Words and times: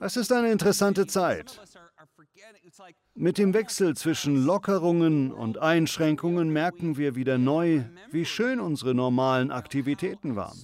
Es 0.00 0.16
ist 0.16 0.32
eine 0.32 0.50
interessante 0.50 1.06
Zeit. 1.06 1.60
Mit 3.14 3.38
dem 3.38 3.54
Wechsel 3.54 3.96
zwischen 3.96 4.44
Lockerungen 4.44 5.32
und 5.32 5.58
Einschränkungen 5.58 6.50
merken 6.52 6.96
wir 6.96 7.14
wieder 7.16 7.38
neu, 7.38 7.82
wie 8.10 8.24
schön 8.24 8.60
unsere 8.60 8.94
normalen 8.94 9.50
Aktivitäten 9.50 10.36
waren. 10.36 10.58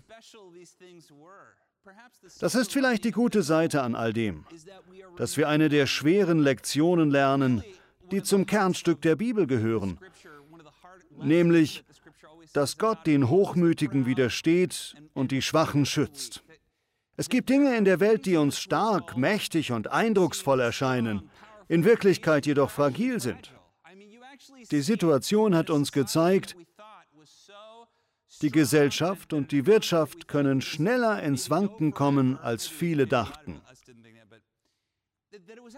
Das 2.41 2.55
ist 2.55 2.73
vielleicht 2.73 3.05
die 3.05 3.11
gute 3.11 3.43
Seite 3.43 3.83
an 3.83 3.95
all 3.95 4.12
dem, 4.12 4.45
dass 5.16 5.37
wir 5.37 5.48
eine 5.48 5.69
der 5.69 5.87
schweren 5.87 6.39
Lektionen 6.39 7.11
lernen, 7.11 7.62
die 8.11 8.23
zum 8.23 8.46
Kernstück 8.46 9.03
der 9.03 9.16
Bibel 9.16 9.46
gehören, 9.46 9.98
nämlich, 11.19 11.85
dass 12.53 12.79
Gott 12.79 13.07
den 13.07 13.29
Hochmütigen 13.29 14.07
widersteht 14.07 14.95
und 15.12 15.32
die 15.32 15.43
Schwachen 15.43 15.85
schützt. 15.85 16.45
Es 17.17 17.29
gibt 17.29 17.49
Dinge 17.49 17.77
in 17.77 17.85
der 17.85 18.01
Welt, 18.01 18.27
die 18.27 18.37
uns 18.37 18.59
stark, 18.59 19.17
mächtig 19.17 19.71
und 19.71 19.93
eindrucksvoll 19.93 20.61
erscheinen, 20.61 21.31
in 21.68 21.85
Wirklichkeit 21.85 22.46
jedoch 22.46 22.71
fragil 22.71 23.21
sind. 23.21 23.53
Die 24.71 24.81
Situation 24.81 25.55
hat 25.55 25.71
uns 25.71 25.93
gezeigt, 25.93 26.57
die 28.43 28.50
Gesellschaft 28.50 29.32
und 29.32 29.53
die 29.53 29.67
Wirtschaft 29.67 30.27
können 30.27 30.61
schneller 30.61 31.22
ins 31.22 31.50
Wanken 31.50 31.93
kommen, 31.93 32.36
als 32.36 32.67
viele 32.67 33.06
dachten. 33.06 33.61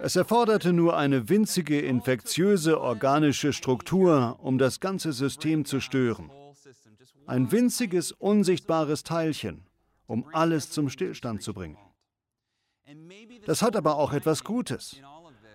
Es 0.01 0.17
erforderte 0.17 0.73
nur 0.73 0.97
eine 0.97 1.29
winzige 1.29 1.81
infektiöse 1.81 2.81
organische 2.81 3.53
Struktur, 3.53 4.39
um 4.41 4.59
das 4.59 4.81
ganze 4.81 5.13
System 5.13 5.65
zu 5.65 5.81
stören. 5.81 6.31
Ein 7.27 7.53
winziges, 7.53 8.13
unsichtbares 8.13 9.03
Teilchen, 9.03 9.66
um 10.07 10.27
alles 10.33 10.71
zum 10.71 10.89
Stillstand 10.89 11.43
zu 11.43 11.55
bringen. 11.55 11.79
Das 13.45 13.63
hat 13.63 13.77
aber 13.77 13.97
auch 13.97 14.13
etwas 14.13 14.45
Gutes. 14.45 15.01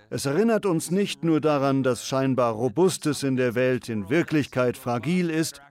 Es 0.09 0.25
erinnert 0.25 0.65
uns 0.65 0.91
nicht 0.91 1.23
nur 1.23 1.39
daran, 1.39 1.83
dass 1.83 2.05
scheinbar 2.05 2.53
Robustes 2.53 3.23
in 3.23 3.37
der 3.37 3.55
Welt 3.55 3.87
in 3.87 4.09
Wirklichkeit 4.09 4.75
fragil 4.75 5.29
ist, 5.29 5.61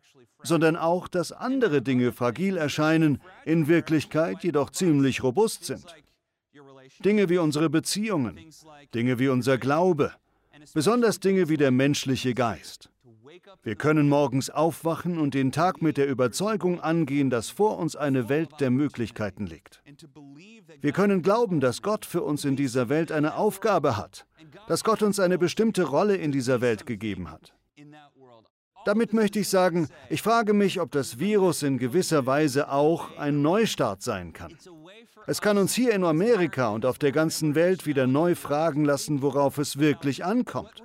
sondern 0.43 0.77
auch, 0.77 1.09
dass 1.09 1.33
andere 1.33 1.83
Dinge 1.83 2.13
fragil 2.13 2.57
erscheinen, 2.57 3.21
in 3.45 3.69
Wirklichkeit 3.69 4.43
jedoch 4.43 4.71
ziemlich 4.71 5.23
robust 5.23 5.65
sind. 5.65 5.85
Dinge 7.05 7.29
wie 7.29 7.39
unsere 7.39 7.69
Beziehungen, 7.69 8.39
Dinge 8.95 9.19
wie 9.19 9.29
unser 9.29 9.59
Glaube, 9.59 10.13
besonders 10.73 11.21
Dinge 11.21 11.51
wie 11.51 11.57
der 11.57 11.71
menschliche 11.71 12.35
Geist. 12.35 12.91
Wir 13.63 13.77
können 13.77 14.09
morgens 14.09 14.51
aufwachen 14.51 15.19
und 15.19 15.35
den 15.35 15.53
Tag 15.53 15.83
mit 15.83 15.97
der 15.97 16.09
Überzeugung 16.09 16.81
angehen, 16.81 17.31
dass 17.31 17.51
vor 17.51 17.79
uns 17.79 17.97
eine 17.97 18.29
Welt 18.29 18.51
der 18.61 18.71
Möglichkeiten 18.71 19.47
liegt. 19.47 19.83
Wir 20.81 20.93
können 20.93 21.23
glauben, 21.23 21.61
dass 21.61 21.83
Gott 21.83 22.05
für 22.05 22.23
uns 22.23 22.45
in 22.45 22.57
dieser 22.57 22.89
Welt 22.89 23.13
eine 23.13 23.35
Aufgabe 23.35 23.97
hat, 23.97 24.27
dass 24.69 24.85
Gott 24.85 25.03
uns 25.03 25.21
eine 25.21 25.39
bestimmte 25.39 25.85
Rolle 25.85 26.17
in 26.17 26.33
dieser 26.33 26.61
Welt 26.61 26.87
gegeben 26.87 27.31
hat. 27.31 27.55
Damit 28.87 29.13
möchte 29.13 29.39
ich 29.39 29.49
sagen, 29.49 29.89
ich 30.09 30.23
frage 30.23 30.55
mich, 30.55 30.81
ob 30.81 30.91
das 30.91 31.19
Virus 31.19 31.63
in 31.63 31.77
gewisser 31.77 32.25
Weise 32.25 32.71
auch 32.71 33.17
ein 33.19 33.43
Neustart 33.43 34.03
sein 34.03 34.33
kann. 34.33 34.57
Es 35.27 35.43
kann 35.43 35.59
uns 35.59 35.75
hier 35.75 35.93
in 35.93 36.03
Amerika 36.03 36.71
und 36.71 36.87
auf 36.87 36.99
der 36.99 37.13
ganzen 37.13 37.55
Welt 37.55 37.85
wieder 37.85 38.07
neu 38.07 38.35
fragen 38.35 38.85
lassen, 38.85 39.21
worauf 39.21 39.59
es 39.59 39.79
wirklich 39.79 40.25
ankommt. 40.25 40.83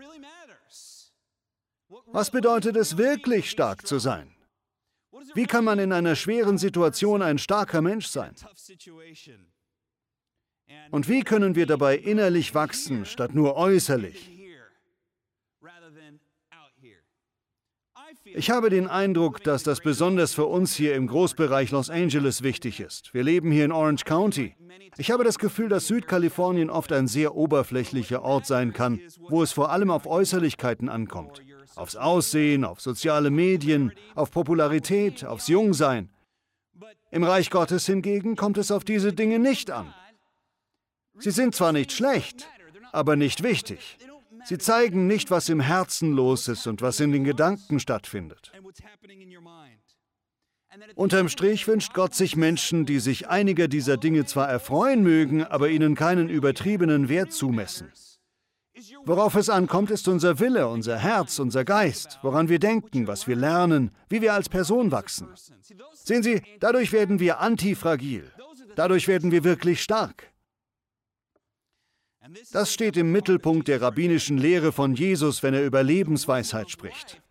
Was 2.08 2.32
bedeutet 2.32 2.76
es 2.76 2.98
wirklich 2.98 3.50
stark 3.50 3.86
zu 3.86 4.00
sein? 4.00 4.32
Wie 5.34 5.46
kann 5.46 5.64
man 5.64 5.80
in 5.80 5.92
einer 5.92 6.16
schweren 6.16 6.58
Situation 6.58 7.22
ein 7.22 7.38
starker 7.38 7.82
Mensch 7.82 8.08
sein? 8.08 8.36
Und 10.92 11.10
wie 11.10 11.22
können 11.22 11.56
wir 11.56 11.66
dabei 11.66 11.98
innerlich 11.98 12.54
wachsen, 12.54 13.06
statt 13.06 13.34
nur 13.34 13.56
äußerlich? 13.56 14.32
Ich 18.34 18.50
habe 18.50 18.70
den 18.70 18.88
Eindruck, 18.88 19.44
dass 19.44 19.64
das 19.64 19.82
besonders 19.82 20.34
für 20.34 20.46
uns 20.46 20.76
hier 20.76 20.96
im 20.96 21.08
Großbereich 21.08 21.72
Los 21.72 21.90
Angeles 21.90 22.42
wichtig 22.44 22.80
ist. 22.80 23.14
Wir 23.14 23.24
leben 23.24 23.52
hier 23.52 23.66
in 23.66 23.72
Orange 23.72 24.04
County. 24.04 24.56
Ich 24.98 25.12
habe 25.12 25.24
das 25.24 25.38
Gefühl, 25.38 25.70
dass 25.70 25.88
Südkalifornien 25.88 26.70
oft 26.70 26.92
ein 26.92 27.08
sehr 27.08 27.36
oberflächlicher 27.36 28.24
Ort 28.24 28.46
sein 28.46 28.74
kann, 28.74 29.00
wo 29.30 29.44
es 29.44 29.52
vor 29.52 29.72
allem 29.72 29.92
auf 29.92 30.08
Äußerlichkeiten 30.08 30.90
ankommt. 30.90 31.42
Aufs 31.76 31.96
Aussehen, 31.96 32.64
auf 32.64 32.82
soziale 32.82 33.30
Medien, 33.30 33.92
auf 34.16 34.32
Popularität, 34.32 35.26
aufs 35.26 35.48
Jungsein. 35.48 36.10
Im 37.12 37.24
Reich 37.24 37.50
Gottes 37.50 37.86
hingegen 37.86 38.36
kommt 38.36 38.58
es 38.58 38.72
auf 38.72 38.84
diese 38.84 39.14
Dinge 39.14 39.40
nicht 39.40 39.72
an. 39.72 39.94
Sie 41.18 41.32
sind 41.32 41.56
zwar 41.56 41.72
nicht 41.72 41.92
schlecht, 41.92 42.48
aber 42.92 43.16
nicht 43.16 43.44
wichtig. 43.44 43.98
Sie 44.44 44.58
zeigen 44.58 45.08
nicht, 45.08 45.32
was 45.32 45.50
im 45.50 45.60
Herzen 45.60 46.12
los 46.12 46.48
ist 46.48 46.68
und 46.68 46.82
was 46.82 47.00
in 47.00 47.12
den 47.12 47.24
Gedanken 47.24 47.80
stattfindet. 47.80 48.52
Unterm 50.96 51.30
Strich 51.30 51.68
wünscht 51.68 51.94
Gott 51.94 52.14
sich 52.14 52.36
Menschen, 52.36 52.86
die 52.86 53.00
sich 53.00 53.28
einiger 53.28 53.68
dieser 53.68 53.98
Dinge 53.98 54.26
zwar 54.26 54.50
erfreuen 54.50 55.04
mögen, 55.04 55.44
aber 55.44 55.70
ihnen 55.70 55.96
keinen 55.96 56.30
übertriebenen 56.30 57.10
Wert 57.10 57.32
zumessen. 57.32 57.92
Worauf 59.06 59.36
es 59.36 59.50
ankommt, 59.50 59.90
ist 59.90 60.08
unser 60.08 60.40
Wille, 60.40 60.68
unser 60.68 60.98
Herz, 60.98 61.40
unser 61.40 61.64
Geist, 61.64 62.20
woran 62.22 62.50
wir 62.50 62.60
denken, 62.60 63.08
was 63.08 63.28
wir 63.28 63.36
lernen, 63.36 63.92
wie 64.10 64.22
wir 64.22 64.34
als 64.34 64.50
Person 64.50 64.92
wachsen. 64.92 65.28
Sehen 65.94 66.24
Sie, 66.24 66.42
dadurch 66.60 66.92
werden 66.92 67.20
wir 67.20 67.40
antifragil. 67.40 68.32
Dadurch 68.76 69.08
werden 69.08 69.32
wir 69.32 69.44
wirklich 69.44 69.82
stark. 69.82 70.32
Das 72.52 72.74
steht 72.74 72.98
im 72.98 73.12
Mittelpunkt 73.12 73.68
der 73.68 73.82
rabbinischen 73.82 74.38
Lehre 74.38 74.72
von 74.72 74.96
Jesus, 74.96 75.44
wenn 75.44 75.54
er 75.54 75.66
über 75.66 75.84
Lebensweisheit 75.84 76.70
spricht. 76.70 77.22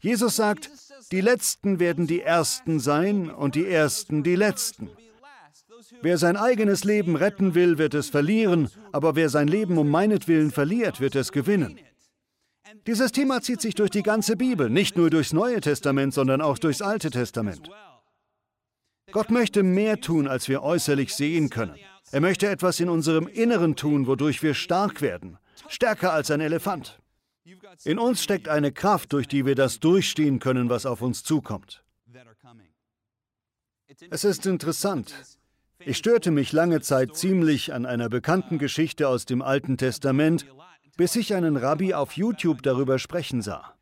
Jesus 0.00 0.36
sagt, 0.36 0.70
die 1.12 1.20
Letzten 1.20 1.78
werden 1.78 2.06
die 2.06 2.22
Ersten 2.22 2.80
sein 2.80 3.30
und 3.30 3.54
die 3.54 3.66
Ersten 3.66 4.22
die 4.22 4.36
Letzten. 4.36 4.90
Wer 6.02 6.18
sein 6.18 6.36
eigenes 6.36 6.84
Leben 6.84 7.16
retten 7.16 7.54
will, 7.54 7.78
wird 7.78 7.94
es 7.94 8.10
verlieren, 8.10 8.68
aber 8.92 9.16
wer 9.16 9.28
sein 9.28 9.48
Leben 9.48 9.78
um 9.78 9.88
meinetwillen 9.88 10.50
verliert, 10.50 11.00
wird 11.00 11.14
es 11.14 11.32
gewinnen. 11.32 11.78
Dieses 12.86 13.12
Thema 13.12 13.42
zieht 13.42 13.60
sich 13.60 13.74
durch 13.74 13.90
die 13.90 14.02
ganze 14.02 14.36
Bibel, 14.36 14.70
nicht 14.70 14.96
nur 14.96 15.10
durchs 15.10 15.32
Neue 15.32 15.60
Testament, 15.60 16.14
sondern 16.14 16.40
auch 16.40 16.58
durchs 16.58 16.82
Alte 16.82 17.10
Testament. 17.10 17.68
Gott 19.12 19.30
möchte 19.30 19.62
mehr 19.62 20.00
tun, 20.00 20.28
als 20.28 20.48
wir 20.48 20.62
äußerlich 20.62 21.14
sehen 21.14 21.50
können. 21.50 21.74
Er 22.12 22.20
möchte 22.20 22.48
etwas 22.48 22.80
in 22.80 22.88
unserem 22.88 23.26
Inneren 23.26 23.76
tun, 23.76 24.06
wodurch 24.06 24.42
wir 24.42 24.54
stark 24.54 25.02
werden, 25.02 25.38
stärker 25.68 26.12
als 26.12 26.30
ein 26.30 26.40
Elefant. 26.40 27.00
In 27.84 27.98
uns 27.98 28.22
steckt 28.22 28.48
eine 28.48 28.72
Kraft, 28.72 29.12
durch 29.12 29.26
die 29.26 29.46
wir 29.46 29.54
das 29.54 29.80
durchstehen 29.80 30.38
können, 30.38 30.68
was 30.68 30.86
auf 30.86 31.02
uns 31.02 31.24
zukommt. 31.24 31.82
Es 34.10 34.24
ist 34.24 34.46
interessant. 34.46 35.14
Ich 35.84 35.96
störte 35.96 36.30
mich 36.30 36.52
lange 36.52 36.80
Zeit 36.80 37.16
ziemlich 37.16 37.72
an 37.72 37.86
einer 37.86 38.08
bekannten 38.08 38.58
Geschichte 38.58 39.08
aus 39.08 39.24
dem 39.24 39.42
Alten 39.42 39.76
Testament, 39.76 40.46
bis 40.96 41.16
ich 41.16 41.34
einen 41.34 41.56
Rabbi 41.56 41.94
auf 41.94 42.12
YouTube 42.12 42.62
darüber 42.62 42.98
sprechen 42.98 43.40
sah. 43.42 43.74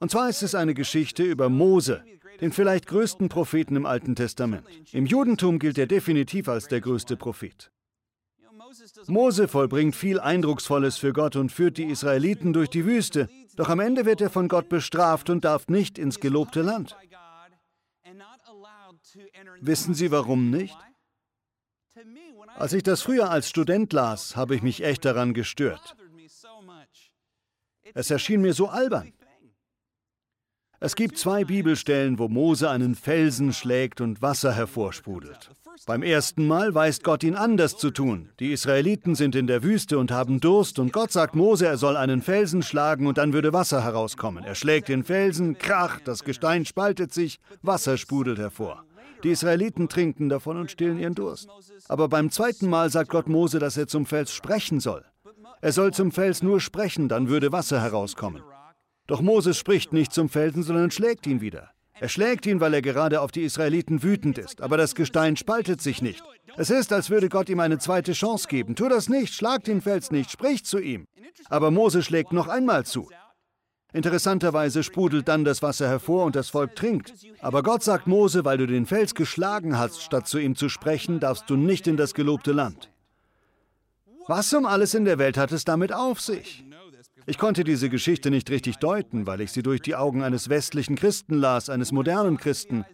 Und 0.00 0.10
zwar 0.10 0.28
ist 0.28 0.42
es 0.42 0.54
eine 0.54 0.74
Geschichte 0.74 1.22
über 1.22 1.48
Mose, 1.48 2.04
den 2.40 2.52
vielleicht 2.52 2.86
größten 2.86 3.28
Propheten 3.28 3.76
im 3.76 3.86
Alten 3.86 4.16
Testament. 4.16 4.64
Im 4.92 5.06
Judentum 5.06 5.58
gilt 5.58 5.78
er 5.78 5.86
definitiv 5.86 6.48
als 6.48 6.66
der 6.68 6.80
größte 6.80 7.16
Prophet. 7.16 7.70
Mose 9.06 9.46
vollbringt 9.46 9.94
viel 9.94 10.18
Eindrucksvolles 10.18 10.96
für 10.96 11.12
Gott 11.12 11.36
und 11.36 11.52
führt 11.52 11.78
die 11.78 11.84
Israeliten 11.84 12.52
durch 12.52 12.70
die 12.70 12.86
Wüste, 12.86 13.28
doch 13.56 13.68
am 13.68 13.78
Ende 13.78 14.04
wird 14.04 14.20
er 14.20 14.30
von 14.30 14.48
Gott 14.48 14.68
bestraft 14.68 15.30
und 15.30 15.44
darf 15.44 15.68
nicht 15.68 15.96
ins 15.96 16.18
gelobte 16.18 16.62
Land. 16.62 16.96
Wissen 19.60 19.94
Sie 19.94 20.10
warum 20.10 20.50
nicht? 20.50 20.76
Als 22.56 22.72
ich 22.72 22.82
das 22.82 23.02
früher 23.02 23.30
als 23.30 23.48
Student 23.48 23.92
las, 23.92 24.36
habe 24.36 24.54
ich 24.54 24.62
mich 24.62 24.84
echt 24.84 25.04
daran 25.04 25.34
gestört. 25.34 25.96
Es 27.94 28.10
erschien 28.10 28.40
mir 28.40 28.54
so 28.54 28.68
albern. 28.68 29.12
Es 30.80 30.96
gibt 30.96 31.16
zwei 31.16 31.44
Bibelstellen, 31.44 32.18
wo 32.18 32.28
Mose 32.28 32.68
einen 32.68 32.94
Felsen 32.94 33.52
schlägt 33.52 34.00
und 34.00 34.20
Wasser 34.20 34.52
hervorsprudelt. 34.52 35.50
Beim 35.86 36.02
ersten 36.02 36.46
Mal 36.46 36.74
weist 36.74 37.04
Gott 37.04 37.24
ihn 37.24 37.34
an, 37.34 37.56
das 37.56 37.76
zu 37.76 37.90
tun. 37.90 38.30
Die 38.38 38.52
Israeliten 38.52 39.14
sind 39.14 39.34
in 39.34 39.46
der 39.46 39.62
Wüste 39.62 39.98
und 39.98 40.10
haben 40.10 40.40
Durst 40.40 40.78
und 40.78 40.92
Gott 40.92 41.10
sagt 41.10 41.34
Mose, 41.34 41.66
er 41.66 41.78
soll 41.78 41.96
einen 41.96 42.22
Felsen 42.22 42.62
schlagen 42.62 43.06
und 43.06 43.18
dann 43.18 43.32
würde 43.32 43.52
Wasser 43.52 43.82
herauskommen. 43.82 44.44
Er 44.44 44.54
schlägt 44.54 44.88
den 44.88 45.04
Felsen, 45.04 45.58
krach, 45.58 46.00
das 46.00 46.22
Gestein 46.22 46.64
spaltet 46.64 47.12
sich, 47.12 47.40
Wasser 47.62 47.96
sprudelt 47.96 48.38
hervor. 48.38 48.84
Die 49.24 49.30
Israeliten 49.30 49.88
trinken 49.88 50.28
davon 50.28 50.58
und 50.58 50.70
stillen 50.70 50.98
ihren 50.98 51.14
Durst. 51.14 51.48
Aber 51.88 52.08
beim 52.08 52.30
zweiten 52.30 52.68
Mal 52.68 52.90
sagt 52.90 53.08
Gott 53.08 53.26
Mose, 53.26 53.58
dass 53.58 53.76
er 53.76 53.86
zum 53.86 54.04
Fels 54.04 54.32
sprechen 54.32 54.80
soll. 54.80 55.04
Er 55.62 55.72
soll 55.72 55.94
zum 55.94 56.12
Fels 56.12 56.42
nur 56.42 56.60
sprechen, 56.60 57.08
dann 57.08 57.28
würde 57.28 57.50
Wasser 57.50 57.80
herauskommen. 57.80 58.42
Doch 59.06 59.22
Moses 59.22 59.56
spricht 59.56 59.94
nicht 59.94 60.12
zum 60.12 60.28
Felsen, 60.28 60.62
sondern 60.62 60.90
schlägt 60.90 61.26
ihn 61.26 61.40
wieder. 61.40 61.70
Er 62.00 62.08
schlägt 62.08 62.44
ihn, 62.44 62.60
weil 62.60 62.74
er 62.74 62.82
gerade 62.82 63.20
auf 63.20 63.30
die 63.30 63.44
Israeliten 63.44 64.02
wütend 64.02 64.36
ist, 64.36 64.60
aber 64.60 64.76
das 64.76 64.94
Gestein 64.94 65.36
spaltet 65.36 65.80
sich 65.80 66.02
nicht. 66.02 66.22
Es 66.56 66.68
ist, 66.68 66.92
als 66.92 67.08
würde 67.08 67.28
Gott 67.28 67.48
ihm 67.48 67.60
eine 67.60 67.78
zweite 67.78 68.12
Chance 68.12 68.48
geben. 68.48 68.74
Tu 68.74 68.88
das 68.88 69.08
nicht, 69.08 69.32
schlag 69.32 69.64
den 69.64 69.80
Fels 69.80 70.10
nicht, 70.10 70.30
sprich 70.30 70.64
zu 70.64 70.78
ihm. 70.78 71.06
Aber 71.48 71.70
Mose 71.70 72.02
schlägt 72.02 72.32
noch 72.32 72.48
einmal 72.48 72.84
zu. 72.84 73.08
Interessanterweise 73.94 74.82
sprudelt 74.82 75.28
dann 75.28 75.44
das 75.44 75.62
Wasser 75.62 75.86
hervor 75.86 76.24
und 76.24 76.34
das 76.34 76.50
Volk 76.50 76.74
trinkt. 76.74 77.14
Aber 77.40 77.62
Gott 77.62 77.84
sagt 77.84 78.08
Mose, 78.08 78.44
weil 78.44 78.58
du 78.58 78.66
den 78.66 78.86
Fels 78.86 79.14
geschlagen 79.14 79.78
hast, 79.78 80.02
statt 80.02 80.26
zu 80.26 80.38
ihm 80.38 80.56
zu 80.56 80.68
sprechen, 80.68 81.20
darfst 81.20 81.48
du 81.48 81.54
nicht 81.56 81.86
in 81.86 81.96
das 81.96 82.12
gelobte 82.12 82.50
Land. 82.50 82.90
Was 84.26 84.52
um 84.52 84.66
alles 84.66 84.94
in 84.94 85.04
der 85.04 85.18
Welt 85.18 85.36
hat 85.36 85.52
es 85.52 85.64
damit 85.64 85.92
auf 85.92 86.20
sich? 86.20 86.64
Ich 87.26 87.38
konnte 87.38 87.62
diese 87.62 87.88
Geschichte 87.88 88.32
nicht 88.32 88.50
richtig 88.50 88.78
deuten, 88.78 89.28
weil 89.28 89.40
ich 89.40 89.52
sie 89.52 89.62
durch 89.62 89.80
die 89.80 89.94
Augen 89.94 90.24
eines 90.24 90.48
westlichen 90.48 90.96
Christen 90.96 91.34
las, 91.34 91.70
eines 91.70 91.92
modernen 91.92 92.36
Christen. 92.36 92.84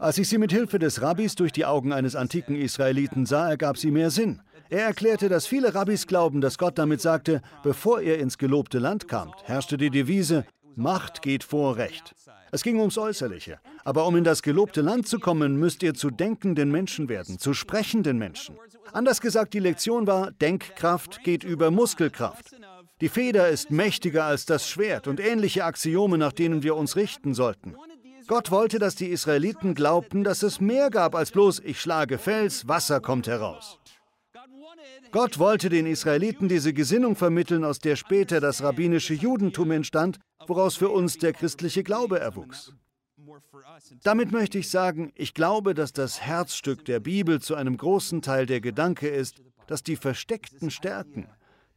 Als 0.00 0.18
ich 0.18 0.28
sie 0.28 0.38
mit 0.38 0.52
Hilfe 0.52 0.78
des 0.78 1.02
Rabbis 1.02 1.34
durch 1.34 1.52
die 1.52 1.64
Augen 1.64 1.92
eines 1.92 2.14
antiken 2.14 2.56
Israeliten 2.56 3.26
sah, 3.26 3.48
ergab 3.48 3.76
sie 3.76 3.90
mehr 3.90 4.10
Sinn. 4.10 4.40
Er 4.70 4.84
erklärte, 4.84 5.28
dass 5.28 5.46
viele 5.46 5.74
Rabbis 5.74 6.06
glauben, 6.06 6.40
dass 6.40 6.58
Gott 6.58 6.78
damit 6.78 7.00
sagte, 7.00 7.40
bevor 7.62 8.00
ihr 8.00 8.18
ins 8.18 8.38
gelobte 8.38 8.78
Land 8.78 9.08
kamt, 9.08 9.34
herrschte 9.44 9.76
die 9.76 9.90
Devise, 9.90 10.44
Macht 10.76 11.22
geht 11.22 11.42
vor 11.42 11.76
Recht. 11.76 12.14
Es 12.52 12.62
ging 12.62 12.78
ums 12.78 12.98
Äußerliche. 12.98 13.58
Aber 13.84 14.06
um 14.06 14.14
in 14.14 14.24
das 14.24 14.42
gelobte 14.42 14.80
Land 14.80 15.08
zu 15.08 15.18
kommen, 15.18 15.56
müsst 15.56 15.82
ihr 15.82 15.94
zu 15.94 16.10
denkenden 16.10 16.70
Menschen 16.70 17.08
werden, 17.08 17.38
zu 17.38 17.52
sprechenden 17.52 18.18
Menschen. 18.18 18.56
Anders 18.92 19.20
gesagt, 19.20 19.54
die 19.54 19.58
Lektion 19.58 20.06
war, 20.06 20.30
Denkkraft 20.30 21.24
geht 21.24 21.42
über 21.42 21.70
Muskelkraft. 21.70 22.54
Die 23.00 23.08
Feder 23.08 23.48
ist 23.48 23.70
mächtiger 23.70 24.24
als 24.24 24.46
das 24.46 24.68
Schwert 24.68 25.08
und 25.08 25.20
ähnliche 25.20 25.64
Axiome, 25.64 26.18
nach 26.18 26.32
denen 26.32 26.62
wir 26.62 26.76
uns 26.76 26.96
richten 26.96 27.34
sollten. 27.34 27.74
Gott 28.28 28.50
wollte, 28.50 28.78
dass 28.78 28.94
die 28.94 29.08
Israeliten 29.08 29.74
glaubten, 29.74 30.22
dass 30.22 30.42
es 30.42 30.60
mehr 30.60 30.90
gab 30.90 31.14
als 31.14 31.30
bloß 31.30 31.60
ich 31.60 31.80
schlage 31.80 32.18
Fels, 32.18 32.68
Wasser 32.68 33.00
kommt 33.00 33.26
heraus. 33.26 33.78
Gott 35.10 35.38
wollte 35.38 35.70
den 35.70 35.86
Israeliten 35.86 36.48
diese 36.48 36.74
Gesinnung 36.74 37.16
vermitteln, 37.16 37.64
aus 37.64 37.78
der 37.78 37.96
später 37.96 38.40
das 38.40 38.62
rabbinische 38.62 39.14
Judentum 39.14 39.70
entstand, 39.70 40.18
woraus 40.46 40.76
für 40.76 40.90
uns 40.90 41.16
der 41.16 41.32
christliche 41.32 41.82
Glaube 41.82 42.20
erwuchs. 42.20 42.74
Damit 44.02 44.30
möchte 44.30 44.58
ich 44.58 44.68
sagen, 44.68 45.12
ich 45.14 45.32
glaube, 45.32 45.72
dass 45.72 45.94
das 45.94 46.20
Herzstück 46.20 46.84
der 46.84 47.00
Bibel 47.00 47.40
zu 47.40 47.54
einem 47.54 47.78
großen 47.78 48.20
Teil 48.20 48.44
der 48.44 48.60
Gedanke 48.60 49.08
ist, 49.08 49.42
dass 49.66 49.82
die 49.82 49.96
versteckten 49.96 50.70
Stärken, 50.70 51.28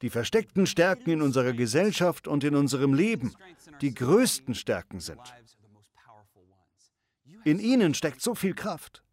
die 0.01 0.09
versteckten 0.09 0.67
Stärken 0.67 1.11
in 1.11 1.21
unserer 1.21 1.53
Gesellschaft 1.53 2.27
und 2.27 2.43
in 2.43 2.55
unserem 2.55 2.93
Leben 2.93 3.33
die 3.79 3.93
größten 3.93 4.55
Stärken 4.55 4.99
sind. 4.99 5.21
In 7.43 7.59
ihnen 7.59 7.93
steckt 7.93 8.21
so 8.21 8.35
viel 8.35 8.53
Kraft. 8.53 9.03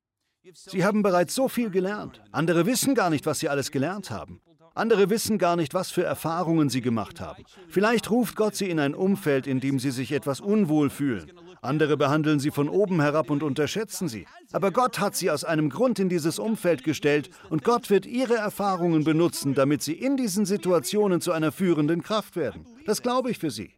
Sie 0.53 0.85
haben 0.85 1.03
bereits 1.03 1.35
so 1.35 1.49
viel 1.49 1.71
gelernt. 1.71 2.23
Andere 2.33 2.67
wissen 2.67 2.95
gar 2.95 3.11
nicht, 3.11 3.27
was 3.27 3.41
sie 3.41 3.49
alles 3.49 3.71
gelernt 3.71 4.11
haben. 4.11 4.41
Andere 4.75 5.11
wissen 5.11 5.39
gar 5.39 5.57
nicht, 5.57 5.75
was 5.75 5.91
für 5.91 6.05
Erfahrungen 6.05 6.69
sie 6.69 6.81
gemacht 6.81 7.21
haben. 7.21 7.43
Vielleicht 7.69 8.11
ruft 8.11 8.37
Gott 8.37 8.55
sie 8.55 8.71
in 8.71 8.79
ein 8.79 8.95
Umfeld, 8.95 9.47
in 9.47 9.59
dem 9.59 9.81
sie 9.81 9.91
sich 9.91 10.13
etwas 10.13 10.41
unwohl 10.41 10.89
fühlen. 10.89 11.33
Andere 11.61 11.97
behandeln 11.97 12.39
sie 12.39 12.53
von 12.53 12.69
oben 12.69 13.01
herab 13.01 13.31
und 13.31 13.43
unterschätzen 13.43 14.09
sie. 14.09 14.27
Aber 14.53 14.71
Gott 14.71 15.01
hat 15.01 15.17
sie 15.17 15.31
aus 15.31 15.43
einem 15.43 15.71
Grund 15.71 15.99
in 15.99 16.09
dieses 16.09 16.39
Umfeld 16.39 16.85
gestellt 16.85 17.31
und 17.51 17.65
Gott 17.65 17.91
wird 17.91 18.07
ihre 18.07 18.37
Erfahrungen 18.37 19.03
benutzen, 19.03 19.55
damit 19.55 19.83
sie 19.83 19.95
in 19.95 20.17
diesen 20.17 20.47
Situationen 20.47 21.21
zu 21.21 21.33
einer 21.33 21.51
führenden 21.51 22.03
Kraft 22.03 22.37
werden. 22.37 22.65
Das 22.87 23.03
glaube 23.03 23.33
ich 23.33 23.39
für 23.39 23.51
sie. 23.51 23.78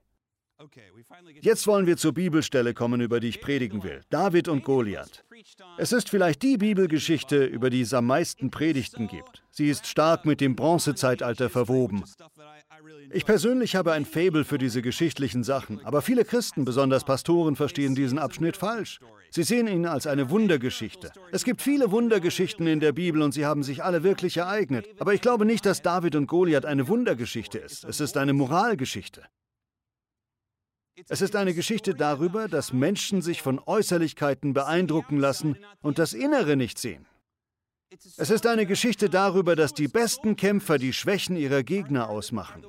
Jetzt 1.41 1.67
wollen 1.67 1.87
wir 1.87 1.97
zur 1.97 2.13
Bibelstelle 2.13 2.75
kommen, 2.75 3.01
über 3.01 3.21
die 3.21 3.29
ich 3.29 3.41
predigen 3.41 3.83
will. 3.83 4.03
David 4.11 4.49
und 4.49 4.65
Goliath. 4.65 5.25
Es 5.79 5.93
ist 5.93 6.11
vielleicht 6.11 6.43
die 6.43 6.59
Bibelgeschichte, 6.59 7.45
über 7.45 7.71
die 7.71 7.81
es 7.81 7.95
am 7.95 8.07
meisten 8.07 8.51
Predigten 8.51 9.09
gibt. 9.09 9.43
Sie 9.51 9.71
ist 9.71 9.87
stark 9.87 10.27
mit 10.27 10.41
dem 10.41 10.57
Bronzezeitalter 10.57 11.49
verwoben. 11.49 12.05
Ich 13.13 13.25
persönlich 13.25 13.75
habe 13.75 13.93
ein 13.93 14.05
Faible 14.05 14.45
für 14.45 14.59
diese 14.59 14.83
geschichtlichen 14.83 15.43
Sachen, 15.43 15.85
aber 15.85 16.03
viele 16.03 16.25
Christen, 16.25 16.65
besonders 16.65 17.05
Pastoren, 17.05 17.57
verstehen 17.57 17.95
diesen 17.95 18.19
Abschnitt 18.19 18.57
falsch. 18.57 19.01
Sie 19.31 19.43
sehen 19.43 19.67
ihn 19.67 19.87
als 19.87 20.07
eine 20.07 20.31
Wundergeschichte. 20.31 21.11
Es 21.33 21.45
gibt 21.45 21.63
viele 21.63 21.91
Wundergeschichten 21.91 22.67
in 22.67 22.81
der 22.81 22.93
Bibel 22.93 23.23
und 23.23 23.33
sie 23.33 23.47
haben 23.47 23.63
sich 23.63 23.83
alle 23.83 24.03
wirklich 24.03 24.37
ereignet. 24.37 24.87
Aber 24.99 25.15
ich 25.15 25.21
glaube 25.21 25.45
nicht, 25.45 25.67
dass 25.67 25.83
David 25.83 26.17
und 26.17 26.27
Goliath 26.27 26.67
eine 26.67 26.89
Wundergeschichte 26.89 27.59
ist. 27.59 27.85
Es 27.85 28.01
ist 28.01 28.17
eine 28.17 28.33
Moralgeschichte. 28.33 29.23
Es 31.09 31.21
ist 31.21 31.37
eine 31.37 31.55
Geschichte 31.55 31.95
darüber, 31.95 32.49
dass 32.49 32.73
Menschen 32.73 33.23
sich 33.23 33.43
von 33.43 33.61
Äußerlichkeiten 33.65 34.53
beeindrucken 34.53 35.19
lassen 35.19 35.57
und 35.83 35.99
das 35.99 36.13
Innere 36.13 36.57
nicht 36.57 36.79
sehen. 36.79 37.07
Es 38.17 38.31
ist 38.31 38.47
eine 38.47 38.67
Geschichte 38.67 39.11
darüber, 39.11 39.57
dass 39.57 39.75
die 39.75 39.89
besten 39.89 40.37
Kämpfer 40.37 40.79
die 40.79 40.93
Schwächen 40.93 41.37
ihrer 41.37 41.65
Gegner 41.65 42.09
ausmachen. 42.09 42.65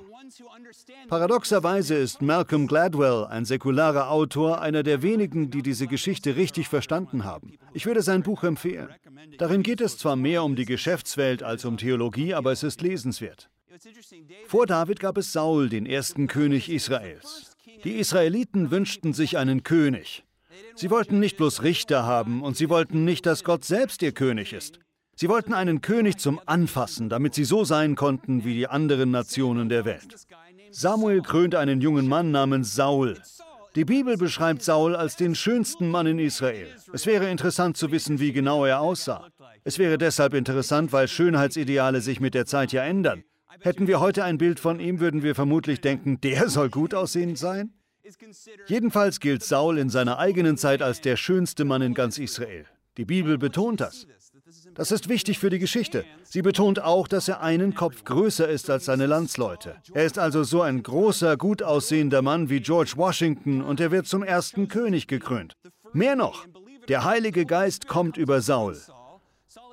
Paradoxerweise 1.08 1.94
ist 1.94 2.22
Malcolm 2.22 2.66
Gladwell, 2.66 3.26
ein 3.26 3.44
säkularer 3.44 4.10
Autor, 4.10 4.60
einer 4.60 4.82
der 4.82 5.02
wenigen, 5.02 5.50
die 5.50 5.62
diese 5.62 5.86
Geschichte 5.86 6.36
richtig 6.36 6.68
verstanden 6.68 7.24
haben. 7.24 7.56
Ich 7.72 7.86
würde 7.86 8.02
sein 8.02 8.22
Buch 8.22 8.42
empfehlen. 8.42 8.88
Darin 9.38 9.62
geht 9.62 9.80
es 9.80 9.98
zwar 9.98 10.16
mehr 10.16 10.42
um 10.42 10.56
die 10.56 10.64
Geschäftswelt 10.64 11.42
als 11.42 11.64
um 11.64 11.76
Theologie, 11.76 12.34
aber 12.34 12.50
es 12.52 12.62
ist 12.62 12.82
lesenswert. 12.82 13.48
Vor 14.46 14.66
David 14.66 15.00
gab 15.00 15.18
es 15.18 15.32
Saul, 15.32 15.68
den 15.68 15.86
ersten 15.86 16.26
König 16.26 16.68
Israels. 16.68 17.51
Die 17.84 17.98
Israeliten 17.98 18.70
wünschten 18.70 19.12
sich 19.12 19.38
einen 19.38 19.62
König. 19.62 20.24
Sie 20.74 20.90
wollten 20.90 21.18
nicht 21.18 21.36
bloß 21.36 21.62
Richter 21.62 22.04
haben 22.04 22.42
und 22.42 22.56
sie 22.56 22.68
wollten 22.68 23.04
nicht, 23.04 23.26
dass 23.26 23.44
Gott 23.44 23.64
selbst 23.64 24.02
ihr 24.02 24.12
König 24.12 24.52
ist. 24.52 24.78
Sie 25.14 25.28
wollten 25.28 25.52
einen 25.52 25.80
König 25.80 26.18
zum 26.18 26.40
Anfassen, 26.46 27.08
damit 27.08 27.34
sie 27.34 27.44
so 27.44 27.64
sein 27.64 27.96
konnten 27.96 28.44
wie 28.44 28.54
die 28.54 28.68
anderen 28.68 29.10
Nationen 29.10 29.68
der 29.68 29.84
Welt. 29.84 30.14
Samuel 30.70 31.22
krönt 31.22 31.54
einen 31.54 31.80
jungen 31.80 32.08
Mann 32.08 32.30
namens 32.30 32.74
Saul. 32.74 33.18
Die 33.74 33.84
Bibel 33.84 34.16
beschreibt 34.16 34.62
Saul 34.62 34.94
als 34.94 35.16
den 35.16 35.34
schönsten 35.34 35.88
Mann 35.88 36.06
in 36.06 36.18
Israel. 36.18 36.68
Es 36.92 37.06
wäre 37.06 37.30
interessant 37.30 37.76
zu 37.76 37.90
wissen, 37.90 38.20
wie 38.20 38.32
genau 38.32 38.64
er 38.64 38.80
aussah. 38.80 39.28
Es 39.64 39.78
wäre 39.78 39.98
deshalb 39.98 40.34
interessant, 40.34 40.92
weil 40.92 41.08
Schönheitsideale 41.08 42.00
sich 42.00 42.20
mit 42.20 42.34
der 42.34 42.46
Zeit 42.46 42.72
ja 42.72 42.82
ändern. 42.82 43.24
Hätten 43.60 43.86
wir 43.86 44.00
heute 44.00 44.24
ein 44.24 44.38
Bild 44.38 44.60
von 44.60 44.80
ihm, 44.80 45.00
würden 45.00 45.22
wir 45.22 45.34
vermutlich 45.34 45.80
denken, 45.80 46.20
der 46.20 46.48
soll 46.48 46.70
gut 46.70 46.94
aussehend 46.94 47.38
sein. 47.38 47.72
Jedenfalls 48.66 49.20
gilt 49.20 49.44
Saul 49.44 49.78
in 49.78 49.88
seiner 49.88 50.18
eigenen 50.18 50.56
Zeit 50.56 50.82
als 50.82 51.00
der 51.00 51.16
schönste 51.16 51.64
Mann 51.64 51.82
in 51.82 51.94
ganz 51.94 52.18
Israel. 52.18 52.66
Die 52.96 53.04
Bibel 53.04 53.38
betont 53.38 53.80
das. 53.80 54.06
Das 54.74 54.90
ist 54.90 55.08
wichtig 55.08 55.38
für 55.38 55.50
die 55.50 55.58
Geschichte. 55.58 56.04
Sie 56.24 56.42
betont 56.42 56.80
auch, 56.80 57.08
dass 57.08 57.28
er 57.28 57.42
einen 57.42 57.74
Kopf 57.74 58.04
größer 58.04 58.48
ist 58.48 58.70
als 58.70 58.86
seine 58.86 59.06
Landsleute. 59.06 59.76
Er 59.94 60.04
ist 60.04 60.18
also 60.18 60.44
so 60.44 60.62
ein 60.62 60.82
großer, 60.82 61.36
gut 61.36 61.62
aussehender 61.62 62.22
Mann 62.22 62.50
wie 62.50 62.60
George 62.60 62.94
Washington 62.96 63.62
und 63.62 63.80
er 63.80 63.90
wird 63.90 64.06
zum 64.06 64.22
ersten 64.22 64.68
König 64.68 65.06
gekrönt. 65.06 65.54
Mehr 65.92 66.16
noch, 66.16 66.46
der 66.88 67.04
Heilige 67.04 67.46
Geist 67.46 67.86
kommt 67.86 68.16
über 68.16 68.40
Saul. 68.40 68.76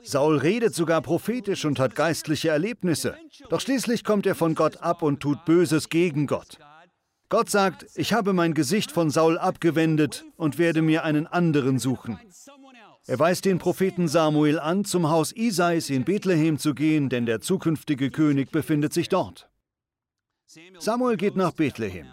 Saul 0.10 0.38
redet 0.38 0.74
sogar 0.74 1.02
prophetisch 1.02 1.66
und 1.66 1.80
hat 1.80 1.94
geistliche 1.94 2.50
Erlebnisse. 2.50 3.16
Doch 3.50 3.62
schließlich 3.62 4.04
kommt 4.04 4.26
er 4.26 4.34
von 4.34 4.56
Gott 4.56 4.78
ab 4.78 5.04
und 5.04 5.20
tut 5.20 5.46
Böses 5.46 5.90
gegen 5.90 6.26
Gott. 6.26 6.58
Gott 7.30 7.52
sagt, 7.52 7.86
ich 7.94 8.12
habe 8.12 8.34
mein 8.34 8.56
Gesicht 8.56 8.92
von 8.92 9.12
Saul 9.12 9.38
abgewendet 9.38 10.26
und 10.36 10.58
werde 10.58 10.82
mir 10.82 11.04
einen 11.04 11.28
anderen 11.28 11.78
suchen. 11.78 12.20
Er 13.06 13.20
weist 13.20 13.46
den 13.46 13.60
Propheten 13.60 14.08
Samuel 14.08 14.60
an, 14.60 14.84
zum 14.84 15.12
Haus 15.12 15.32
Isais 15.32 15.92
in 15.92 16.06
Bethlehem 16.06 16.58
zu 16.58 16.74
gehen, 16.74 17.10
denn 17.10 17.28
der 17.28 17.40
zukünftige 17.40 18.10
König 18.10 18.52
befindet 18.52 18.94
sich 18.94 19.10
dort. 19.10 19.48
Samuel 20.80 21.18
geht 21.18 21.36
nach 21.36 21.52
Bethlehem. 21.52 22.08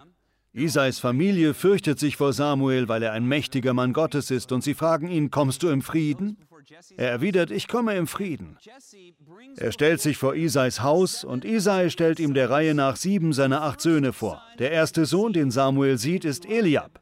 Isais 0.52 0.98
Familie 0.98 1.54
fürchtet 1.54 1.98
sich 1.98 2.16
vor 2.16 2.34
Samuel, 2.34 2.88
weil 2.88 3.02
er 3.02 3.12
ein 3.12 3.26
mächtiger 3.26 3.72
Mann 3.72 3.94
Gottes 3.94 4.30
ist, 4.30 4.52
und 4.52 4.62
sie 4.62 4.74
fragen 4.74 5.08
ihn, 5.08 5.30
kommst 5.30 5.62
du 5.62 5.68
im 5.68 5.80
Frieden? 5.80 6.38
Er 6.96 7.10
erwidert, 7.10 7.50
ich 7.50 7.68
komme 7.68 7.96
im 7.96 8.06
Frieden. 8.06 8.58
Er 9.56 9.72
stellt 9.72 10.00
sich 10.00 10.16
vor 10.16 10.34
Isais 10.34 10.80
Haus 10.82 11.24
und 11.24 11.44
Isai 11.44 11.90
stellt 11.90 12.18
ihm 12.18 12.34
der 12.34 12.50
Reihe 12.50 12.74
nach 12.74 12.96
sieben 12.96 13.32
seiner 13.32 13.62
acht 13.62 13.80
Söhne 13.80 14.12
vor. 14.12 14.42
Der 14.58 14.72
erste 14.72 15.06
Sohn, 15.06 15.32
den 15.32 15.50
Samuel 15.50 15.98
sieht, 15.98 16.24
ist 16.24 16.44
Eliab. 16.46 17.00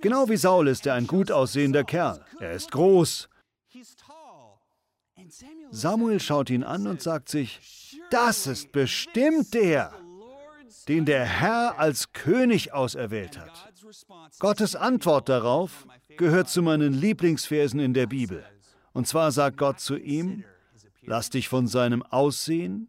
Genau 0.00 0.28
wie 0.28 0.36
Saul 0.36 0.68
ist 0.68 0.86
er 0.86 0.94
ein 0.94 1.06
gut 1.06 1.30
aussehender 1.30 1.84
Kerl. 1.84 2.24
Er 2.38 2.52
ist 2.52 2.70
groß. 2.70 3.28
Samuel 5.70 6.20
schaut 6.20 6.50
ihn 6.50 6.64
an 6.64 6.86
und 6.86 7.02
sagt 7.02 7.28
sich, 7.28 8.00
das 8.10 8.46
ist 8.46 8.72
bestimmt 8.72 9.54
der, 9.54 9.92
den 10.88 11.04
der 11.04 11.24
Herr 11.24 11.78
als 11.78 12.12
König 12.12 12.72
auserwählt 12.72 13.38
hat. 13.38 13.72
Gottes 14.38 14.74
Antwort 14.74 15.28
darauf 15.28 15.86
gehört 16.16 16.48
zu 16.48 16.62
meinen 16.62 16.92
Lieblingsversen 16.92 17.80
in 17.80 17.94
der 17.94 18.06
Bibel. 18.06 18.44
Und 18.92 19.06
zwar 19.06 19.32
sagt 19.32 19.56
Gott 19.56 19.80
zu 19.80 19.96
ihm, 19.96 20.44
lass 21.02 21.30
dich 21.30 21.48
von 21.48 21.66
seinem 21.66 22.02
Aussehen 22.02 22.88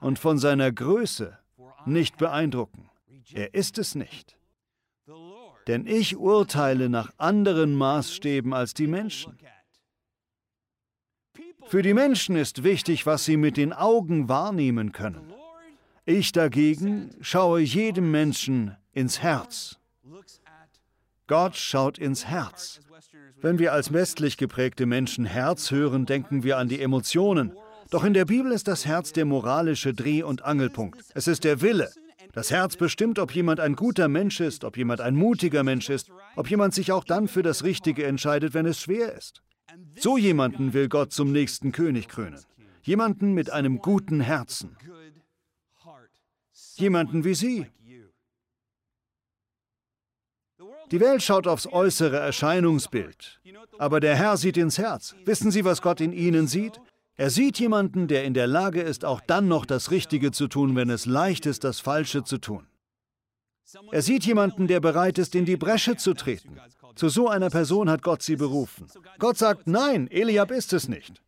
und 0.00 0.18
von 0.18 0.38
seiner 0.38 0.72
Größe 0.72 1.38
nicht 1.84 2.16
beeindrucken. 2.16 2.90
Er 3.32 3.54
ist 3.54 3.78
es 3.78 3.94
nicht. 3.94 4.36
denn 5.66 5.86
ich 5.86 6.16
urteile 6.16 6.88
nach 6.88 7.10
anderen 7.16 7.74
Maßstäben 7.74 8.52
als 8.52 8.72
die 8.72 8.86
Menschen. 8.86 9.36
Für 11.66 11.82
die 11.82 11.94
Menschen 11.94 12.36
ist 12.36 12.62
wichtig, 12.62 13.06
was 13.06 13.24
sie 13.24 13.36
mit 13.36 13.56
den 13.56 13.72
Augen 13.72 14.28
wahrnehmen 14.28 14.92
können. 14.92 15.32
Ich 16.04 16.30
dagegen 16.30 17.10
schaue 17.20 17.60
jedem 17.60 18.12
Menschen 18.12 18.76
ins 18.92 19.20
Herz. 19.20 19.80
Gott 21.26 21.56
schaut 21.56 21.98
ins 21.98 22.26
Herz. 22.26 22.80
Wenn 23.40 23.58
wir 23.58 23.72
als 23.72 23.92
westlich 23.92 24.36
geprägte 24.36 24.86
Menschen 24.86 25.24
Herz 25.24 25.70
hören, 25.70 26.06
denken 26.06 26.42
wir 26.44 26.56
an 26.56 26.68
die 26.68 26.80
Emotionen. 26.80 27.52
Doch 27.90 28.04
in 28.04 28.14
der 28.14 28.24
Bibel 28.24 28.52
ist 28.52 28.68
das 28.68 28.86
Herz 28.86 29.12
der 29.12 29.24
moralische 29.24 29.92
Dreh- 29.92 30.22
und 30.22 30.44
Angelpunkt. 30.44 31.04
Es 31.14 31.26
ist 31.26 31.44
der 31.44 31.60
Wille. 31.60 31.90
Das 32.32 32.50
Herz 32.50 32.76
bestimmt, 32.76 33.18
ob 33.18 33.34
jemand 33.34 33.60
ein 33.60 33.76
guter 33.76 34.08
Mensch 34.08 34.40
ist, 34.40 34.64
ob 34.64 34.76
jemand 34.76 35.00
ein 35.00 35.14
mutiger 35.16 35.62
Mensch 35.62 35.88
ist, 35.90 36.10
ob 36.36 36.50
jemand 36.50 36.74
sich 36.74 36.92
auch 36.92 37.04
dann 37.04 37.28
für 37.28 37.42
das 37.42 37.64
Richtige 37.64 38.04
entscheidet, 38.04 38.54
wenn 38.54 38.66
es 38.66 38.80
schwer 38.80 39.14
ist. 39.14 39.42
So 39.98 40.16
jemanden 40.16 40.74
will 40.74 40.88
Gott 40.88 41.12
zum 41.12 41.32
nächsten 41.32 41.72
König 41.72 42.08
krönen. 42.08 42.40
Jemanden 42.82 43.32
mit 43.32 43.50
einem 43.50 43.78
guten 43.78 44.20
Herzen. 44.20 44.76
Jemanden 46.76 47.24
wie 47.24 47.34
Sie. 47.34 47.66
Die 50.90 51.00
Welt 51.00 51.22
schaut 51.22 51.46
aufs 51.46 51.66
äußere 51.66 52.18
Erscheinungsbild, 52.18 53.40
aber 53.78 53.98
der 53.98 54.14
Herr 54.14 54.36
sieht 54.36 54.56
ins 54.56 54.78
Herz. 54.78 55.16
Wissen 55.24 55.50
Sie, 55.50 55.64
was 55.64 55.82
Gott 55.82 56.00
in 56.00 56.12
Ihnen 56.12 56.46
sieht? 56.46 56.80
Er 57.16 57.30
sieht 57.30 57.58
jemanden, 57.58 58.08
der 58.08 58.24
in 58.24 58.34
der 58.34 58.46
Lage 58.46 58.82
ist, 58.82 59.04
auch 59.04 59.20
dann 59.20 59.48
noch 59.48 59.64
das 59.66 59.90
Richtige 59.90 60.30
zu 60.30 60.48
tun, 60.48 60.76
wenn 60.76 60.90
es 60.90 61.06
leicht 61.06 61.46
ist, 61.46 61.64
das 61.64 61.80
Falsche 61.80 62.24
zu 62.24 62.38
tun. 62.38 62.66
Er 63.90 64.02
sieht 64.02 64.24
jemanden, 64.24 64.68
der 64.68 64.80
bereit 64.80 65.18
ist, 65.18 65.34
in 65.34 65.44
die 65.44 65.56
Bresche 65.56 65.96
zu 65.96 66.14
treten. 66.14 66.56
Zu 66.94 67.08
so 67.08 67.28
einer 67.28 67.50
Person 67.50 67.90
hat 67.90 68.02
Gott 68.02 68.22
sie 68.22 68.36
berufen. 68.36 68.86
Gott 69.18 69.38
sagt, 69.38 69.66
nein, 69.66 70.08
Eliab 70.10 70.50
ist 70.50 70.72
es 70.72 70.88
nicht. 70.88 71.20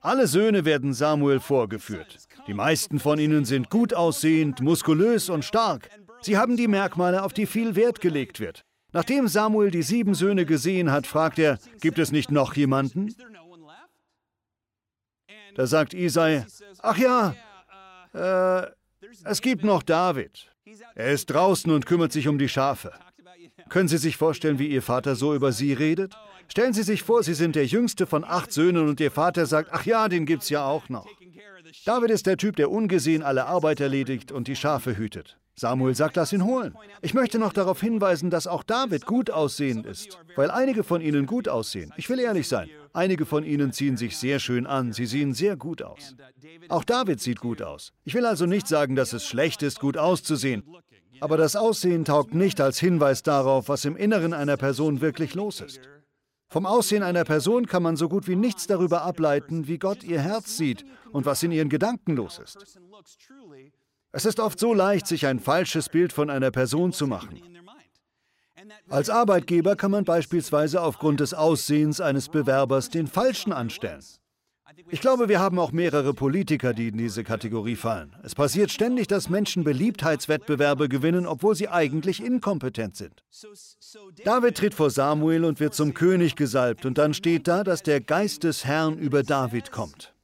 Alle 0.00 0.26
Söhne 0.26 0.64
werden 0.64 0.92
Samuel 0.94 1.38
vorgeführt. 1.38 2.18
Die 2.48 2.54
meisten 2.54 2.98
von 2.98 3.20
ihnen 3.20 3.44
sind 3.44 3.70
gut 3.70 3.94
aussehend, 3.94 4.60
muskulös 4.60 5.28
und 5.28 5.44
stark. 5.44 5.88
Sie 6.22 6.36
haben 6.36 6.56
die 6.56 6.68
Merkmale, 6.68 7.22
auf 7.22 7.32
die 7.32 7.46
viel 7.46 7.76
Wert 7.76 8.00
gelegt 8.00 8.40
wird. 8.40 8.64
Nachdem 8.92 9.28
Samuel 9.28 9.70
die 9.70 9.82
sieben 9.82 10.14
Söhne 10.14 10.44
gesehen 10.44 10.90
hat, 10.92 11.06
fragt 11.06 11.38
er, 11.38 11.58
gibt 11.80 11.98
es 11.98 12.12
nicht 12.12 12.30
noch 12.30 12.54
jemanden? 12.54 13.14
Da 15.54 15.66
sagt 15.66 15.94
Isai, 15.94 16.46
ach 16.80 16.96
ja, 16.98 17.34
äh, 18.14 18.66
es 19.24 19.40
gibt 19.40 19.64
noch 19.64 19.82
David. 19.82 20.48
Er 20.94 21.12
ist 21.12 21.26
draußen 21.26 21.70
und 21.70 21.86
kümmert 21.86 22.12
sich 22.12 22.28
um 22.28 22.38
die 22.38 22.48
Schafe. 22.48 22.92
Können 23.68 23.88
Sie 23.88 23.98
sich 23.98 24.16
vorstellen, 24.16 24.58
wie 24.58 24.68
Ihr 24.68 24.82
Vater 24.82 25.16
so 25.16 25.34
über 25.34 25.52
Sie 25.52 25.72
redet? 25.72 26.14
Stellen 26.48 26.74
Sie 26.74 26.82
sich 26.82 27.02
vor, 27.02 27.22
Sie 27.22 27.34
sind 27.34 27.56
der 27.56 27.66
jüngste 27.66 28.06
von 28.06 28.24
acht 28.24 28.52
Söhnen 28.52 28.88
und 28.88 29.00
Ihr 29.00 29.10
Vater 29.10 29.46
sagt, 29.46 29.70
ach 29.72 29.86
ja, 29.86 30.08
den 30.08 30.26
gibt's 30.26 30.50
ja 30.50 30.64
auch 30.64 30.88
noch. 30.88 31.06
David 31.86 32.10
ist 32.10 32.26
der 32.26 32.36
Typ, 32.36 32.56
der 32.56 32.70
ungesehen 32.70 33.22
alle 33.22 33.46
Arbeit 33.46 33.80
erledigt 33.80 34.32
und 34.32 34.48
die 34.48 34.56
Schafe 34.56 34.96
hütet. 34.96 35.38
Samuel 35.54 35.94
sagt, 35.94 36.16
lass 36.16 36.32
ihn 36.32 36.44
holen. 36.44 36.74
Ich 37.02 37.14
möchte 37.14 37.38
noch 37.38 37.52
darauf 37.52 37.80
hinweisen, 37.80 38.30
dass 38.30 38.46
auch 38.46 38.62
David 38.62 39.06
gut 39.06 39.30
aussehend 39.30 39.86
ist, 39.86 40.18
weil 40.34 40.50
einige 40.50 40.82
von 40.82 41.00
ihnen 41.00 41.26
gut 41.26 41.48
aussehen. 41.48 41.92
Ich 41.96 42.08
will 42.08 42.18
ehrlich 42.18 42.48
sein, 42.48 42.68
einige 42.92 43.26
von 43.26 43.44
ihnen 43.44 43.72
ziehen 43.72 43.96
sich 43.96 44.16
sehr 44.16 44.38
schön 44.38 44.66
an, 44.66 44.92
sie 44.92 45.06
sehen 45.06 45.34
sehr 45.34 45.56
gut 45.56 45.82
aus. 45.82 46.16
Auch 46.68 46.84
David 46.84 47.20
sieht 47.20 47.40
gut 47.40 47.62
aus. 47.62 47.92
Ich 48.04 48.14
will 48.14 48.26
also 48.26 48.46
nicht 48.46 48.66
sagen, 48.66 48.96
dass 48.96 49.12
es 49.12 49.26
schlecht 49.26 49.62
ist, 49.62 49.78
gut 49.78 49.98
auszusehen, 49.98 50.64
aber 51.20 51.36
das 51.36 51.54
Aussehen 51.54 52.04
taugt 52.04 52.34
nicht 52.34 52.60
als 52.60 52.80
Hinweis 52.80 53.22
darauf, 53.22 53.68
was 53.68 53.84
im 53.84 53.96
Inneren 53.96 54.32
einer 54.32 54.56
Person 54.56 55.00
wirklich 55.00 55.34
los 55.34 55.60
ist. 55.60 55.80
Vom 56.48 56.66
Aussehen 56.66 57.02
einer 57.02 57.24
Person 57.24 57.66
kann 57.66 57.82
man 57.82 57.96
so 57.96 58.08
gut 58.08 58.26
wie 58.28 58.36
nichts 58.36 58.66
darüber 58.66 59.02
ableiten, 59.02 59.68
wie 59.68 59.78
Gott 59.78 60.04
ihr 60.04 60.20
Herz 60.20 60.56
sieht 60.56 60.84
und 61.10 61.24
was 61.24 61.42
in 61.42 61.52
ihren 61.52 61.68
Gedanken 61.70 62.14
los 62.14 62.38
ist. 62.38 62.58
Es 64.12 64.26
ist 64.26 64.40
oft 64.40 64.58
so 64.58 64.74
leicht, 64.74 65.06
sich 65.06 65.26
ein 65.26 65.40
falsches 65.40 65.88
Bild 65.88 66.12
von 66.12 66.28
einer 66.28 66.50
Person 66.50 66.92
zu 66.92 67.06
machen. 67.06 67.40
Als 68.88 69.08
Arbeitgeber 69.08 69.74
kann 69.74 69.90
man 69.90 70.04
beispielsweise 70.04 70.82
aufgrund 70.82 71.20
des 71.20 71.34
Aussehens 71.34 72.00
eines 72.00 72.28
Bewerbers 72.28 72.90
den 72.90 73.06
Falschen 73.06 73.52
anstellen. 73.52 74.02
Ich 74.90 75.00
glaube, 75.00 75.28
wir 75.28 75.40
haben 75.40 75.58
auch 75.58 75.72
mehrere 75.72 76.14
Politiker, 76.14 76.72
die 76.72 76.88
in 76.88 76.98
diese 76.98 77.24
Kategorie 77.24 77.76
fallen. 77.76 78.14
Es 78.22 78.34
passiert 78.34 78.70
ständig, 78.70 79.06
dass 79.06 79.28
Menschen 79.28 79.64
Beliebtheitswettbewerbe 79.64 80.88
gewinnen, 80.88 81.26
obwohl 81.26 81.54
sie 81.54 81.68
eigentlich 81.68 82.22
inkompetent 82.22 82.96
sind. 82.96 83.24
David 84.24 84.56
tritt 84.56 84.74
vor 84.74 84.90
Samuel 84.90 85.44
und 85.44 85.60
wird 85.60 85.74
zum 85.74 85.94
König 85.94 86.36
gesalbt, 86.36 86.86
und 86.86 86.98
dann 86.98 87.14
steht 87.14 87.48
da, 87.48 87.64
dass 87.64 87.82
der 87.82 88.00
Geist 88.00 88.44
des 88.44 88.64
Herrn 88.64 88.98
über 88.98 89.22
David 89.22 89.72
kommt. 89.72 90.14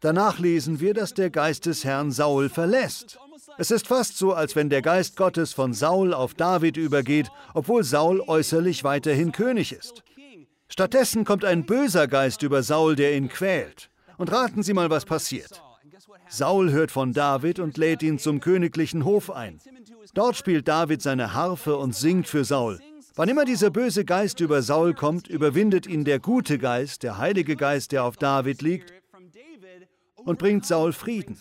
Danach 0.00 0.38
lesen 0.38 0.80
wir, 0.80 0.94
dass 0.94 1.14
der 1.14 1.30
Geist 1.30 1.66
des 1.66 1.84
Herrn 1.84 2.12
Saul 2.12 2.48
verlässt. 2.48 3.18
Es 3.58 3.70
ist 3.70 3.86
fast 3.86 4.16
so, 4.18 4.32
als 4.32 4.54
wenn 4.54 4.70
der 4.70 4.82
Geist 4.82 5.16
Gottes 5.16 5.52
von 5.52 5.72
Saul 5.72 6.14
auf 6.14 6.34
David 6.34 6.76
übergeht, 6.76 7.30
obwohl 7.54 7.82
Saul 7.84 8.20
äußerlich 8.20 8.84
weiterhin 8.84 9.32
König 9.32 9.72
ist. 9.72 10.02
Stattdessen 10.68 11.24
kommt 11.24 11.44
ein 11.44 11.64
böser 11.64 12.08
Geist 12.08 12.42
über 12.42 12.62
Saul, 12.62 12.96
der 12.96 13.16
ihn 13.16 13.28
quält. 13.28 13.90
Und 14.18 14.32
raten 14.32 14.62
Sie 14.62 14.72
mal, 14.72 14.90
was 14.90 15.04
passiert. 15.04 15.62
Saul 16.28 16.70
hört 16.72 16.90
von 16.90 17.12
David 17.12 17.58
und 17.58 17.76
lädt 17.76 18.02
ihn 18.02 18.18
zum 18.18 18.40
königlichen 18.40 19.04
Hof 19.04 19.30
ein. 19.30 19.60
Dort 20.14 20.36
spielt 20.36 20.66
David 20.68 21.02
seine 21.02 21.34
Harfe 21.34 21.76
und 21.76 21.94
singt 21.94 22.26
für 22.26 22.44
Saul. 22.44 22.80
Wann 23.14 23.28
immer 23.28 23.44
dieser 23.44 23.70
böse 23.70 24.04
Geist 24.04 24.40
über 24.40 24.60
Saul 24.62 24.92
kommt, 24.92 25.28
überwindet 25.28 25.86
ihn 25.86 26.04
der 26.04 26.18
gute 26.18 26.58
Geist, 26.58 27.02
der 27.02 27.16
heilige 27.18 27.56
Geist, 27.56 27.92
der 27.92 28.04
auf 28.04 28.16
David 28.16 28.60
liegt, 28.60 28.92
und 30.26 30.38
bringt 30.38 30.66
Saul 30.66 30.92
Frieden. 30.92 31.38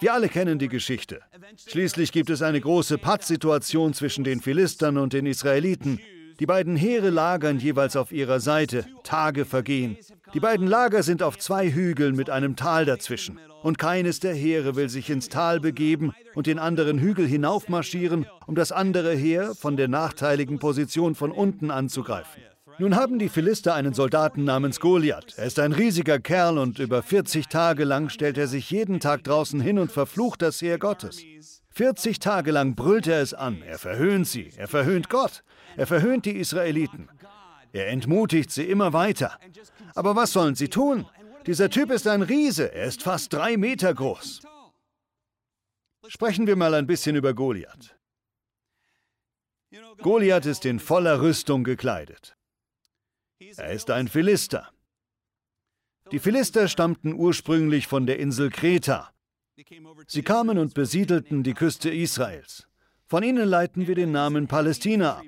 Wir 0.00 0.14
alle 0.14 0.28
kennen 0.28 0.58
die 0.58 0.68
Geschichte. 0.68 1.20
Schließlich 1.68 2.10
gibt 2.12 2.30
es 2.30 2.42
eine 2.42 2.60
große 2.60 2.98
Pattsituation 2.98 3.92
zwischen 3.94 4.24
den 4.24 4.40
Philistern 4.40 4.96
und 4.96 5.12
den 5.12 5.26
Israeliten. 5.26 6.00
Die 6.40 6.46
beiden 6.46 6.74
Heere 6.74 7.10
lagern 7.10 7.58
jeweils 7.58 7.96
auf 7.96 8.12
ihrer 8.12 8.40
Seite. 8.40 8.86
Tage 9.04 9.44
vergehen. 9.44 9.98
Die 10.32 10.40
beiden 10.40 10.66
Lager 10.66 11.02
sind 11.02 11.22
auf 11.22 11.38
zwei 11.38 11.70
Hügeln 11.70 12.16
mit 12.16 12.30
einem 12.30 12.56
Tal 12.56 12.86
dazwischen. 12.86 13.38
Und 13.62 13.78
keines 13.78 14.20
der 14.20 14.34
Heere 14.34 14.74
will 14.74 14.88
sich 14.88 15.10
ins 15.10 15.28
Tal 15.28 15.60
begeben 15.60 16.14
und 16.34 16.46
den 16.46 16.58
anderen 16.58 16.98
Hügel 16.98 17.26
hinaufmarschieren, 17.26 18.26
um 18.46 18.54
das 18.54 18.72
andere 18.72 19.14
Heer 19.14 19.54
von 19.54 19.76
der 19.76 19.88
nachteiligen 19.88 20.58
Position 20.58 21.14
von 21.14 21.30
unten 21.30 21.70
anzugreifen. 21.70 22.42
Nun 22.80 22.96
haben 22.96 23.18
die 23.18 23.28
Philister 23.28 23.74
einen 23.74 23.92
Soldaten 23.92 24.44
namens 24.44 24.80
Goliath. 24.80 25.34
Er 25.36 25.44
ist 25.44 25.58
ein 25.58 25.72
riesiger 25.72 26.18
Kerl 26.18 26.56
und 26.56 26.78
über 26.78 27.02
40 27.02 27.48
Tage 27.48 27.84
lang 27.84 28.08
stellt 28.08 28.38
er 28.38 28.46
sich 28.46 28.70
jeden 28.70 29.00
Tag 29.00 29.22
draußen 29.24 29.60
hin 29.60 29.78
und 29.78 29.92
verflucht 29.92 30.40
das 30.40 30.62
Heer 30.62 30.78
Gottes. 30.78 31.22
40 31.68 32.20
Tage 32.20 32.52
lang 32.52 32.76
brüllt 32.76 33.06
er 33.06 33.20
es 33.20 33.34
an. 33.34 33.60
Er 33.60 33.76
verhöhnt 33.76 34.26
sie. 34.26 34.50
Er 34.56 34.66
verhöhnt 34.66 35.10
Gott. 35.10 35.44
Er 35.76 35.86
verhöhnt 35.86 36.24
die 36.24 36.38
Israeliten. 36.38 37.10
Er 37.74 37.88
entmutigt 37.88 38.50
sie 38.50 38.64
immer 38.64 38.94
weiter. 38.94 39.38
Aber 39.94 40.16
was 40.16 40.32
sollen 40.32 40.54
sie 40.54 40.68
tun? 40.68 41.04
Dieser 41.46 41.68
Typ 41.68 41.90
ist 41.90 42.08
ein 42.08 42.22
Riese. 42.22 42.72
Er 42.72 42.86
ist 42.86 43.02
fast 43.02 43.30
drei 43.30 43.58
Meter 43.58 43.92
groß. 43.92 44.40
Sprechen 46.06 46.46
wir 46.46 46.56
mal 46.56 46.72
ein 46.72 46.86
bisschen 46.86 47.14
über 47.14 47.34
Goliath. 47.34 47.94
Goliath 49.98 50.46
ist 50.46 50.64
in 50.64 50.80
voller 50.80 51.20
Rüstung 51.20 51.62
gekleidet. 51.62 52.38
Er 53.56 53.72
ist 53.72 53.90
ein 53.90 54.08
Philister. 54.08 54.68
Die 56.12 56.18
Philister 56.18 56.68
stammten 56.68 57.14
ursprünglich 57.14 57.86
von 57.86 58.06
der 58.06 58.18
Insel 58.18 58.50
Kreta. 58.50 59.10
Sie 60.06 60.22
kamen 60.22 60.58
und 60.58 60.74
besiedelten 60.74 61.42
die 61.42 61.54
Küste 61.54 61.90
Israels. 61.90 62.66
Von 63.06 63.22
ihnen 63.22 63.48
leiten 63.48 63.86
wir 63.86 63.94
den 63.94 64.12
Namen 64.12 64.46
Palästina 64.46 65.18
ab. 65.18 65.24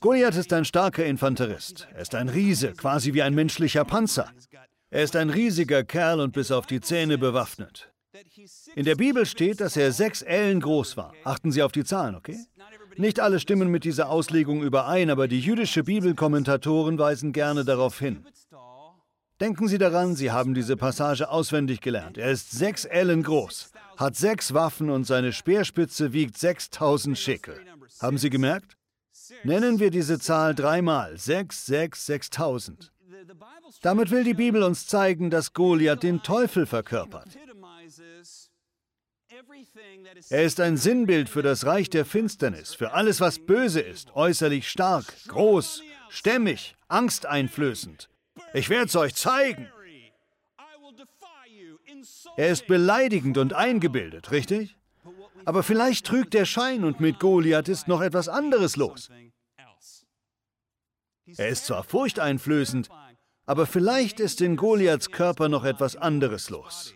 Goliath 0.00 0.36
ist 0.36 0.52
ein 0.52 0.64
starker 0.64 1.04
Infanterist. 1.04 1.88
Er 1.92 2.02
ist 2.02 2.14
ein 2.14 2.28
Riese, 2.28 2.72
quasi 2.72 3.12
wie 3.14 3.22
ein 3.22 3.34
menschlicher 3.34 3.84
Panzer. 3.84 4.30
Er 4.90 5.02
ist 5.02 5.16
ein 5.16 5.30
riesiger 5.30 5.84
Kerl 5.84 6.20
und 6.20 6.32
bis 6.32 6.50
auf 6.50 6.66
die 6.66 6.80
Zähne 6.80 7.18
bewaffnet. 7.18 7.92
In 8.74 8.84
der 8.84 8.94
Bibel 8.94 9.26
steht, 9.26 9.60
dass 9.60 9.76
er 9.76 9.92
sechs 9.92 10.22
Ellen 10.22 10.60
groß 10.60 10.96
war. 10.96 11.14
Achten 11.24 11.50
Sie 11.50 11.62
auf 11.62 11.72
die 11.72 11.84
Zahlen, 11.84 12.14
okay? 12.14 12.38
Nicht 12.96 13.20
alle 13.20 13.40
stimmen 13.40 13.70
mit 13.70 13.84
dieser 13.84 14.08
Auslegung 14.08 14.62
überein, 14.62 15.10
aber 15.10 15.28
die 15.28 15.40
jüdische 15.40 15.84
Bibelkommentatoren 15.84 16.98
weisen 16.98 17.32
gerne 17.32 17.64
darauf 17.64 17.98
hin. 17.98 18.26
Denken 19.40 19.66
Sie 19.66 19.78
daran, 19.78 20.14
Sie 20.14 20.30
haben 20.30 20.54
diese 20.54 20.76
Passage 20.76 21.28
auswendig 21.28 21.80
gelernt. 21.80 22.16
Er 22.18 22.30
ist 22.30 22.52
sechs 22.52 22.84
Ellen 22.84 23.22
groß, 23.22 23.72
hat 23.96 24.14
sechs 24.16 24.54
Waffen 24.54 24.88
und 24.90 25.04
seine 25.04 25.32
Speerspitze 25.32 26.12
wiegt 26.12 26.38
6000 26.38 27.18
Schekel. 27.18 27.58
Haben 28.00 28.18
Sie 28.18 28.30
gemerkt? 28.30 28.76
Nennen 29.44 29.80
wir 29.80 29.90
diese 29.90 30.18
Zahl 30.18 30.54
dreimal. 30.54 31.18
Sechs, 31.18 31.66
sechs, 31.66 32.06
sechstausend. 32.06 32.92
Damit 33.80 34.10
will 34.10 34.24
die 34.24 34.34
Bibel 34.34 34.62
uns 34.62 34.86
zeigen, 34.86 35.30
dass 35.30 35.52
Goliath 35.52 36.02
den 36.02 36.22
Teufel 36.22 36.66
verkörpert. 36.66 37.28
Er 40.30 40.42
ist 40.44 40.60
ein 40.60 40.76
Sinnbild 40.76 41.28
für 41.28 41.42
das 41.42 41.66
Reich 41.66 41.90
der 41.90 42.04
Finsternis, 42.04 42.74
für 42.74 42.92
alles, 42.92 43.20
was 43.20 43.38
böse 43.38 43.80
ist, 43.80 44.14
äußerlich 44.14 44.68
stark, 44.68 45.04
groß, 45.28 45.82
stämmig, 46.08 46.74
angsteinflößend. 46.88 48.08
Ich 48.54 48.68
werde 48.68 48.86
es 48.86 48.96
euch 48.96 49.14
zeigen. 49.14 49.68
Er 52.36 52.50
ist 52.50 52.66
beleidigend 52.66 53.38
und 53.38 53.52
eingebildet, 53.52 54.30
richtig? 54.30 54.76
Aber 55.44 55.62
vielleicht 55.62 56.06
trügt 56.06 56.34
der 56.34 56.44
Schein 56.44 56.84
und 56.84 57.00
mit 57.00 57.18
Goliath 57.18 57.68
ist 57.68 57.88
noch 57.88 58.00
etwas 58.00 58.28
anderes 58.28 58.76
los. 58.76 59.10
Er 61.36 61.48
ist 61.48 61.66
zwar 61.66 61.84
furchteinflößend, 61.84 62.88
aber 63.46 63.66
vielleicht 63.66 64.20
ist 64.20 64.40
in 64.40 64.56
Goliaths 64.56 65.10
Körper 65.10 65.48
noch 65.48 65.64
etwas 65.64 65.96
anderes 65.96 66.50
los. 66.50 66.94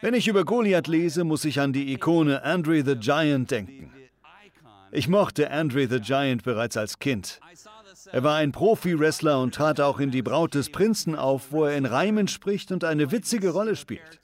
Wenn 0.00 0.14
ich 0.14 0.28
über 0.28 0.44
Goliath 0.44 0.86
lese, 0.86 1.24
muss 1.24 1.44
ich 1.44 1.60
an 1.60 1.72
die 1.72 1.92
Ikone 1.92 2.42
Andre 2.42 2.82
the 2.84 2.96
Giant 2.96 3.50
denken. 3.50 3.92
Ich 4.92 5.08
mochte 5.08 5.50
Andre 5.50 5.86
the 5.88 6.00
Giant 6.00 6.42
bereits 6.44 6.76
als 6.76 6.98
Kind. 6.98 7.40
Er 8.12 8.22
war 8.22 8.36
ein 8.36 8.52
Profi-Wrestler 8.52 9.40
und 9.40 9.54
trat 9.54 9.80
auch 9.80 9.98
in 9.98 10.10
Die 10.10 10.22
Braut 10.22 10.54
des 10.54 10.70
Prinzen 10.70 11.16
auf, 11.16 11.50
wo 11.50 11.64
er 11.64 11.76
in 11.76 11.86
Reimen 11.86 12.28
spricht 12.28 12.72
und 12.72 12.84
eine 12.84 13.10
witzige 13.10 13.50
Rolle 13.50 13.76
spielt. 13.76 14.20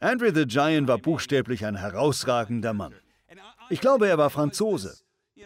Andre 0.00 0.34
the 0.34 0.46
Giant 0.46 0.88
war 0.88 0.98
buchstäblich 0.98 1.66
ein 1.66 1.76
herausragender 1.76 2.72
Mann. 2.72 2.94
Ich 3.68 3.80
glaube, 3.80 4.08
er 4.08 4.16
war 4.16 4.30
Franzose. 4.30 4.96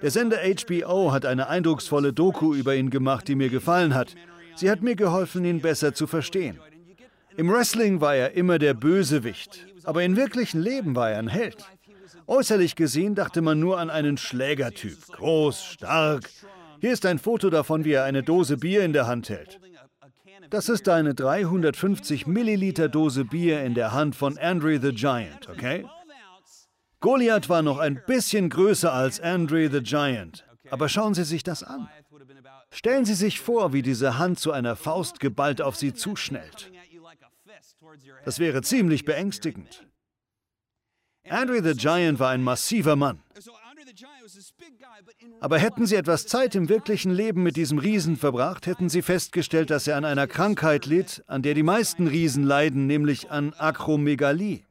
Der 0.03 0.11
Sender 0.11 0.39
HBO 0.39 1.11
hat 1.11 1.27
eine 1.27 1.49
eindrucksvolle 1.49 2.13
Doku 2.13 2.55
über 2.55 2.77
ihn 2.77 2.91
gemacht, 2.91 3.27
die 3.27 3.35
mir 3.35 3.49
gefallen 3.49 3.95
hat. 3.95 4.15
Sie 4.55 4.71
hat 4.71 4.83
mir 4.83 4.95
geholfen, 4.95 5.45
ihn 5.45 5.61
besser 5.61 5.95
zu 5.95 6.07
verstehen. 6.07 6.61
Im 7.39 7.53
Wrestling 7.53 8.01
war 8.01 8.17
er 8.17 8.33
immer 8.33 8.59
der 8.59 8.75
Bösewicht, 8.75 9.65
aber 9.85 10.03
im 10.03 10.17
wirklichen 10.17 10.61
Leben 10.61 10.97
war 10.97 11.13
er 11.13 11.21
ein 11.21 11.29
Held. 11.29 11.65
Äußerlich 12.27 12.75
gesehen 12.75 13.15
dachte 13.15 13.43
man 13.43 13.61
nur 13.61 13.79
an 13.79 13.91
einen 13.91 14.17
Schlägertyp, 14.17 15.07
groß, 15.13 15.63
stark. 15.63 16.29
Hier 16.81 16.93
ist 16.93 17.07
ein 17.07 17.21
Foto 17.21 17.49
davon, 17.49 17.85
wie 17.85 17.93
er 17.93 18.03
eine 18.03 18.25
Dose 18.25 18.57
Bier 18.57 18.85
in 18.85 18.93
der 18.93 19.07
Hand 19.07 19.29
hält. 19.29 19.61
Das 20.51 20.69
ist 20.69 20.89
eine 20.89 21.15
350 21.15 22.27
Milliliter 22.27 22.89
Dose 22.89 23.25
Bier 23.25 23.63
in 23.63 23.75
der 23.75 23.93
Hand 23.93 24.17
von 24.17 24.37
Andre 24.37 24.81
the 24.81 24.93
Giant, 24.93 25.49
okay? 25.49 25.87
Goliath 26.99 27.49
war 27.49 27.63
noch 27.63 27.79
ein 27.79 28.03
bisschen 28.05 28.51
größer 28.51 28.93
als 28.93 29.21
Andre 29.21 29.71
the 29.71 29.81
Giant, 29.81 30.45
aber 30.71 30.89
schauen 30.89 31.15
Sie 31.15 31.23
sich 31.23 31.45
das 31.45 31.63
an. 31.63 31.89
Stellen 32.73 33.05
Sie 33.05 33.15
sich 33.15 33.39
vor, 33.39 33.73
wie 33.73 33.83
diese 33.83 34.19
Hand 34.19 34.41
zu 34.41 34.51
einer 34.51 34.75
Faust 34.75 35.21
geballt 35.21 35.63
auf 35.63 35.77
Sie 35.77 35.95
zuschnellt. 35.95 36.73
Das 38.25 38.39
wäre 38.39 38.63
ziemlich 38.63 39.05
beängstigend. 39.05 39.87
Andre 41.29 41.63
the 41.63 41.75
Giant 41.75 42.19
war 42.19 42.31
ein 42.31 42.43
massiver 42.43 42.97
Mann. 42.97 43.23
Aber 45.41 45.59
hätten 45.59 45.87
Sie 45.87 45.97
etwas 45.97 46.27
Zeit 46.27 46.55
im 46.55 46.69
wirklichen 46.69 47.13
Leben 47.13 47.43
mit 47.43 47.57
diesem 47.57 47.79
Riesen 47.79 48.17
verbracht, 48.17 48.67
hätten 48.67 48.89
Sie 48.89 49.03
festgestellt, 49.03 49.71
dass 49.71 49.87
er 49.87 49.97
an 49.97 50.05
einer 50.05 50.27
Krankheit 50.27 50.87
litt, 50.87 51.23
an 51.27 51.43
der 51.43 51.55
die 51.55 51.63
meisten 51.63 52.07
Riesen 52.07 52.45
leiden, 52.45 52.87
nämlich 52.87 53.31
an 53.31 53.55
Akromegalie. 53.55 54.65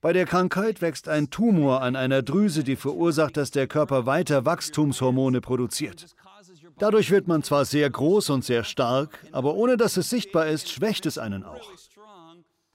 Bei 0.00 0.12
der 0.12 0.26
Krankheit 0.26 0.82
wächst 0.82 1.08
ein 1.08 1.30
Tumor 1.30 1.82
an 1.82 1.96
einer 1.96 2.22
Drüse, 2.22 2.64
die 2.64 2.76
verursacht, 2.76 3.36
dass 3.36 3.50
der 3.50 3.66
Körper 3.66 4.06
weiter 4.06 4.44
Wachstumshormone 4.44 5.40
produziert. 5.40 6.06
Dadurch 6.78 7.10
wird 7.10 7.26
man 7.26 7.42
zwar 7.42 7.64
sehr 7.64 7.88
groß 7.88 8.30
und 8.30 8.44
sehr 8.44 8.64
stark, 8.64 9.18
aber 9.32 9.54
ohne 9.54 9.76
dass 9.76 9.96
es 9.96 10.10
sichtbar 10.10 10.46
ist, 10.46 10.68
schwächt 10.68 11.06
es 11.06 11.16
einen 11.16 11.42
auch. 11.44 11.70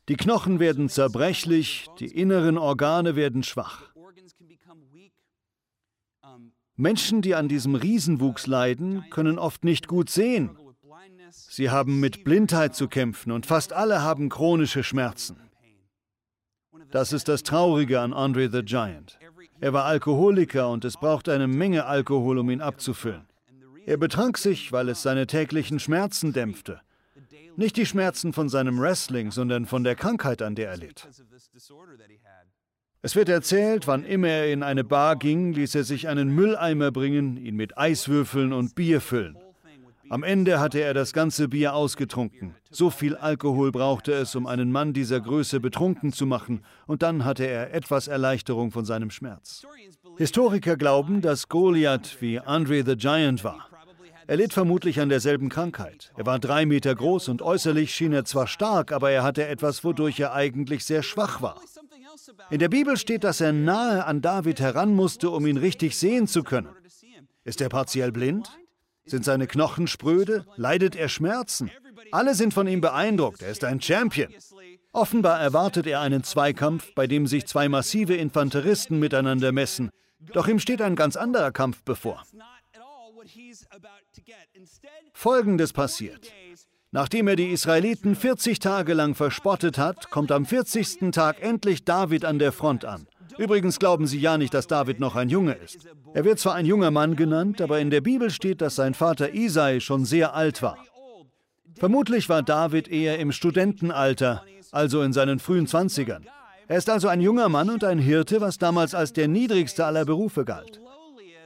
Die 0.10 0.16
Knochen 0.16 0.60
werden 0.60 0.90
zerbrechlich, 0.90 1.88
die 2.00 2.08
inneren 2.08 2.58
Organe 2.58 3.16
werden 3.16 3.44
schwach. 3.44 3.92
Menschen, 6.76 7.22
die 7.22 7.36
an 7.36 7.48
diesem 7.48 7.76
Riesenwuchs 7.76 8.48
leiden, 8.48 9.06
können 9.12 9.38
oft 9.38 9.64
nicht 9.64 9.88
gut 9.88 10.10
sehen. 10.10 10.58
Sie 11.30 11.70
haben 11.70 12.00
mit 12.00 12.24
Blindheit 12.24 12.76
zu 12.76 12.88
kämpfen 12.88 13.32
und 13.32 13.46
fast 13.46 13.72
alle 13.72 14.02
haben 14.02 14.30
chronische 14.30 14.84
Schmerzen. 14.84 15.40
Das 16.90 17.14
ist 17.14 17.28
das 17.28 17.44
Traurige 17.44 18.02
an 18.02 18.14
Andre 18.14 18.50
the 18.52 18.64
Giant. 18.64 19.20
Er 19.60 19.74
war 19.74 19.86
Alkoholiker 19.86 20.70
und 20.70 20.84
es 20.84 20.98
braucht 20.98 21.30
eine 21.30 21.48
Menge 21.48 21.86
Alkohol, 21.86 22.40
um 22.40 22.50
ihn 22.50 22.62
abzufüllen. 22.62 23.31
Er 23.92 23.98
betrank 23.98 24.38
sich, 24.38 24.72
weil 24.72 24.88
es 24.88 25.04
seine 25.04 25.28
täglichen 25.28 25.78
Schmerzen 25.78 26.32
dämpfte. 26.32 26.80
Nicht 27.58 27.76
die 27.76 27.86
Schmerzen 27.86 28.32
von 28.32 28.48
seinem 28.48 28.80
Wrestling, 28.80 29.32
sondern 29.32 29.66
von 29.66 29.84
der 29.84 29.96
Krankheit, 29.96 30.42
an 30.42 30.56
der 30.56 30.70
er 30.70 30.78
litt. 30.78 31.10
Es 33.02 33.18
wird 33.18 33.28
erzählt, 33.28 33.88
wann 33.88 34.06
immer 34.06 34.30
er 34.30 34.54
in 34.54 34.64
eine 34.64 34.86
Bar 34.86 35.18
ging, 35.18 35.52
ließ 35.52 35.76
er 35.76 35.84
sich 35.84 36.08
einen 36.08 36.34
Mülleimer 36.34 36.92
bringen, 36.92 37.36
ihn 37.36 37.58
mit 37.58 37.78
Eiswürfeln 37.78 38.54
und 38.54 38.76
Bier 38.76 39.02
füllen. 39.02 39.38
Am 40.10 40.24
Ende 40.24 40.62
hatte 40.62 40.80
er 40.80 40.94
das 40.94 41.12
ganze 41.12 41.50
Bier 41.50 41.74
ausgetrunken. 41.74 42.56
So 42.70 42.92
viel 42.92 43.18
Alkohol 43.18 43.74
brauchte 43.74 44.14
es, 44.14 44.36
um 44.36 44.48
einen 44.48 44.72
Mann 44.72 44.94
dieser 44.94 45.20
Größe 45.20 45.60
betrunken 45.60 46.14
zu 46.14 46.26
machen, 46.26 46.64
und 46.88 47.02
dann 47.04 47.26
hatte 47.26 47.46
er 47.46 47.74
etwas 47.74 48.08
Erleichterung 48.08 48.72
von 48.72 48.86
seinem 48.86 49.10
Schmerz. 49.10 49.68
Historiker 50.18 50.78
glauben, 50.78 51.22
dass 51.22 51.50
Goliath 51.50 52.22
wie 52.22 52.40
Andre 52.40 52.84
the 52.86 52.96
Giant 52.96 53.44
war. 53.44 53.71
Er 54.28 54.38
litt 54.38 54.54
vermutlich 54.54 55.00
an 55.00 55.10
derselben 55.10 55.50
Krankheit. 55.50 56.12
Er 56.16 56.26
war 56.26 56.40
drei 56.40 56.66
Meter 56.66 56.94
groß 56.96 57.30
und 57.30 57.42
äußerlich 57.42 57.94
schien 57.94 58.14
er 58.14 58.26
zwar 58.26 58.48
stark, 58.48 58.92
aber 58.92 59.12
er 59.12 59.24
hatte 59.24 59.48
etwas, 59.48 59.84
wodurch 59.84 60.20
er 60.20 60.34
eigentlich 60.34 60.86
sehr 60.86 61.04
schwach 61.04 61.42
war. 61.42 61.60
In 62.50 62.60
der 62.60 62.70
Bibel 62.70 62.98
steht, 62.98 63.24
dass 63.24 63.42
er 63.42 63.54
nahe 63.54 64.06
an 64.06 64.22
David 64.22 64.60
heran 64.60 64.94
musste, 64.94 65.30
um 65.30 65.46
ihn 65.46 65.58
richtig 65.58 65.98
sehen 65.98 66.28
zu 66.28 66.44
können. 66.44 66.70
Ist 67.44 67.62
er 67.62 67.70
partiell 67.70 68.12
blind? 68.12 68.50
Sind 69.06 69.26
seine 69.26 69.48
Knochen 69.48 69.88
spröde? 69.88 70.46
Leidet 70.56 70.96
er 70.96 71.10
Schmerzen? 71.10 71.72
Alle 72.12 72.36
sind 72.36 72.54
von 72.54 72.68
ihm 72.68 72.82
beeindruckt. 72.82 73.42
Er 73.42 73.50
ist 73.50 73.64
ein 73.64 73.82
Champion. 73.82 74.30
Offenbar 74.94 75.40
erwartet 75.40 75.88
er 75.88 76.02
einen 76.02 76.24
Zweikampf, 76.24 76.94
bei 76.94 77.08
dem 77.08 77.26
sich 77.26 77.46
zwei 77.48 77.70
massive 77.70 78.16
Infanteristen 78.16 79.00
miteinander 79.00 79.52
messen. 79.52 79.90
Doch 80.34 80.48
ihm 80.48 80.60
steht 80.60 80.82
ein 80.82 80.96
ganz 80.96 81.16
anderer 81.16 81.52
Kampf 81.52 81.82
bevor. 81.84 82.24
Folgendes 85.14 85.74
passiert. 85.74 86.32
Nachdem 86.92 87.28
er 87.28 87.38
die 87.38 87.52
Israeliten 87.52 88.16
40 88.16 88.60
Tage 88.60 88.94
lang 88.94 89.16
verspottet 89.16 89.78
hat, 89.78 90.10
kommt 90.12 90.32
am 90.32 90.46
40. 90.46 91.12
Tag 91.12 91.42
endlich 91.42 91.86
David 91.86 92.26
an 92.26 92.38
der 92.38 92.52
Front 92.52 92.84
an. 92.84 93.08
Übrigens 93.38 93.80
glauben 93.80 94.08
sie 94.08 94.20
ja 94.20 94.38
nicht, 94.38 94.54
dass 94.54 94.68
David 94.68 95.00
noch 95.00 95.16
ein 95.16 95.30
Junge 95.30 95.54
ist. 95.54 95.88
Er 96.14 96.26
wird 96.26 96.40
zwar 96.40 96.56
ein 96.56 96.66
junger 96.66 96.92
Mann 96.92 97.16
genannt, 97.16 97.62
aber 97.62 97.80
in 97.80 97.90
der 97.90 98.02
Bibel 98.02 98.30
steht, 98.30 98.60
dass 98.60 98.76
sein 98.76 98.94
Vater 98.94 99.34
Isai 99.34 99.80
schon 99.80 100.04
sehr 100.04 100.34
alt 100.36 100.62
war. 100.62 100.78
Vermutlich 101.78 102.28
war 102.28 102.44
David 102.44 102.90
eher 102.90 103.20
im 103.20 103.32
Studentenalter, 103.32 104.44
also 104.72 105.02
in 105.02 105.14
seinen 105.14 105.40
frühen 105.40 105.68
Zwanzigern. 105.68 106.28
Er 106.68 106.78
ist 106.78 106.90
also 106.90 107.08
ein 107.08 107.22
junger 107.22 107.50
Mann 107.50 107.70
und 107.70 107.84
ein 107.84 108.00
Hirte, 108.00 108.42
was 108.42 108.58
damals 108.58 108.94
als 108.94 109.14
der 109.14 109.28
niedrigste 109.28 109.86
aller 109.86 110.06
Berufe 110.06 110.46
galt. 110.46 110.82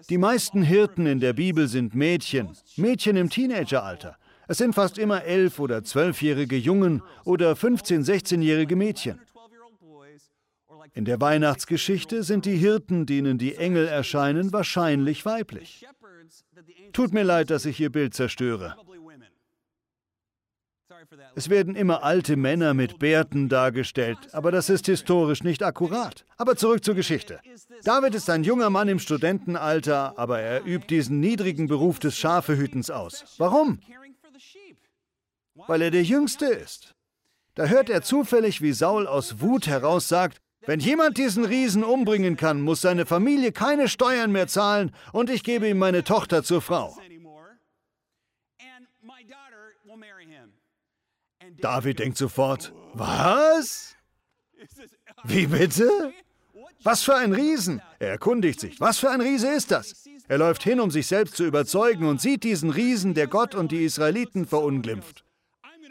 Die 0.10 0.20
meisten 0.20 0.62
Hirten 0.62 1.08
in 1.08 1.20
der 1.20 1.34
Bibel 1.34 1.68
sind 1.68 1.96
Mädchen, 1.96 2.50
Mädchen 2.76 3.16
im 3.16 3.32
Teenageralter. 3.32 4.18
Es 4.48 4.60
sind 4.60 4.76
fast 4.76 5.00
immer 5.00 5.24
elf- 5.24 5.60
oder 5.60 5.84
zwölfjährige 5.84 6.58
Jungen 6.58 7.02
oder 7.24 7.54
15-, 7.54 8.06
16-jährige 8.06 8.76
Mädchen. 8.76 9.20
In 10.94 11.06
der 11.06 11.20
Weihnachtsgeschichte 11.20 12.22
sind 12.22 12.46
die 12.46 12.56
Hirten, 12.56 13.08
denen 13.08 13.40
die 13.40 13.56
Engel 13.56 13.88
erscheinen, 13.88 14.54
wahrscheinlich 14.54 15.26
weiblich. 15.26 15.86
Tut 16.94 17.12
mir 17.12 17.24
leid, 17.24 17.50
dass 17.50 17.66
ich 17.66 17.80
Ihr 17.80 17.92
Bild 17.92 18.14
zerstöre. 18.14 18.76
Es 21.36 21.50
werden 21.50 21.76
immer 21.76 22.04
alte 22.04 22.36
Männer 22.36 22.74
mit 22.74 23.00
Bärten 23.00 23.50
dargestellt, 23.50 24.18
aber 24.32 24.52
das 24.52 24.70
ist 24.70 24.86
historisch 24.86 25.44
nicht 25.44 25.64
akkurat. 25.64 26.26
Aber 26.38 26.56
zurück 26.56 26.84
zur 26.84 26.96
Geschichte. 26.96 27.40
David 27.84 28.16
ist 28.16 28.30
ein 28.30 28.44
junger 28.44 28.70
Mann 28.70 28.88
im 28.88 29.00
Studentenalter, 29.00 30.18
aber 30.18 30.40
er 30.40 30.66
übt 30.66 30.88
diesen 30.88 31.20
niedrigen 31.20 31.68
Beruf 31.68 32.00
des 32.00 32.18
Schafehütens 32.18 32.90
aus. 32.90 33.36
Warum? 33.38 33.80
Weil 35.68 35.82
er 35.82 35.92
der 35.92 36.04
Jüngste 36.04 36.46
ist. 36.46 36.96
Da 37.56 37.68
hört 37.68 37.90
er 37.90 38.02
zufällig, 38.02 38.62
wie 38.62 38.74
Saul 38.74 39.08
aus 39.08 39.40
Wut 39.40 39.68
heraus 39.68 40.10
sagt, 40.10 40.40
wenn 40.68 40.80
jemand 40.80 41.18
diesen 41.18 41.46
Riesen 41.46 41.84
umbringen 41.84 42.38
kann, 42.38 42.60
muss 42.60 42.82
seine 42.82 43.06
Familie 43.06 43.52
keine 43.52 43.88
Steuern 43.88 44.32
mehr 44.32 44.48
zahlen 44.48 44.92
und 45.14 45.30
ich 45.30 45.44
gebe 45.44 45.70
ihm 45.70 45.78
meine 45.78 46.04
Tochter 46.04 46.44
zur 46.44 46.62
Frau. 46.62 46.98
David 51.66 51.98
denkt 51.98 52.20
sofort, 52.20 52.74
was? 52.94 53.96
Wie 55.24 55.48
bitte? 55.48 56.14
Was 56.84 57.02
für 57.02 57.16
ein 57.16 57.34
Riesen? 57.34 57.82
Er 57.98 58.10
erkundigt 58.10 58.60
sich, 58.60 58.80
was 58.80 59.00
für 59.00 59.10
ein 59.10 59.20
Riese 59.20 59.50
ist 59.50 59.72
das? 59.72 60.06
Er 60.28 60.38
läuft 60.38 60.62
hin, 60.62 60.80
um 60.80 60.92
sich 60.92 61.08
selbst 61.08 61.36
zu 61.36 61.44
überzeugen 61.44 62.08
und 62.08 62.22
sieht 62.22 62.44
diesen 62.44 62.70
Riesen, 62.70 63.16
der 63.16 63.26
Gott 63.26 63.56
und 63.56 63.72
die 63.72 63.84
Israeliten 63.84 64.46
verunglimpft. 64.46 65.24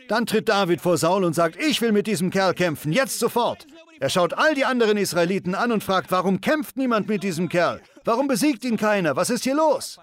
Dann 0.06 0.26
tritt 0.26 0.48
David 0.48 0.80
vor 0.80 0.96
Saul 0.96 1.24
und 1.24 1.34
sagt, 1.34 1.56
ich 1.60 1.80
will 1.80 1.90
mit 1.90 2.06
diesem 2.06 2.30
Kerl 2.30 2.54
kämpfen, 2.54 2.92
jetzt 2.92 3.18
sofort. 3.18 3.66
Er 3.98 4.10
schaut 4.10 4.32
all 4.32 4.54
die 4.54 4.64
anderen 4.64 4.96
Israeliten 4.96 5.56
an 5.56 5.72
und 5.72 5.82
fragt, 5.82 6.12
warum 6.12 6.40
kämpft 6.40 6.76
niemand 6.76 7.08
mit 7.08 7.24
diesem 7.24 7.48
Kerl? 7.48 7.80
Warum 8.04 8.28
besiegt 8.28 8.64
ihn 8.64 8.76
keiner? 8.76 9.16
Was 9.16 9.28
ist 9.28 9.42
hier 9.42 9.56
los? 9.56 9.98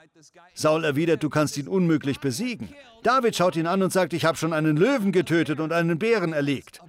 Saul 0.54 0.84
erwidert, 0.84 1.24
du 1.24 1.30
kannst 1.30 1.58
ihn 1.58 1.68
unmöglich 1.68 2.20
besiegen. 2.20 2.70
David 3.04 3.36
schaut 3.36 3.56
ihn 3.56 3.68
an 3.68 3.82
und 3.82 3.92
sagt, 3.92 4.14
ich 4.14 4.26
habe 4.26 4.38
schon 4.38 4.54
einen 4.54 4.78
Löwen 4.78 5.12
getötet 5.12 5.60
und 5.60 5.72
einen 5.72 6.00
Bären 6.00 6.34
erlegt. 6.34 6.82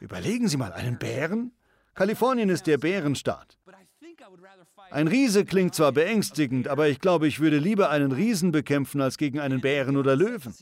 Überlegen 0.00 0.48
Sie 0.48 0.56
mal, 0.56 0.72
einen 0.72 0.98
Bären? 0.98 1.52
Kalifornien 1.94 2.48
ist 2.48 2.66
der 2.66 2.78
Bärenstaat. 2.78 3.58
Ein 4.90 5.08
Riese 5.08 5.44
klingt 5.44 5.74
zwar 5.74 5.92
beängstigend, 5.92 6.68
aber 6.68 6.88
ich 6.88 7.00
glaube, 7.00 7.28
ich 7.28 7.40
würde 7.40 7.58
lieber 7.58 7.90
einen 7.90 8.12
Riesen 8.12 8.52
bekämpfen 8.52 9.02
als 9.02 9.18
gegen 9.18 9.38
einen 9.38 9.60
Bären 9.60 9.96
oder 9.96 10.16
Löwen. 10.16 10.54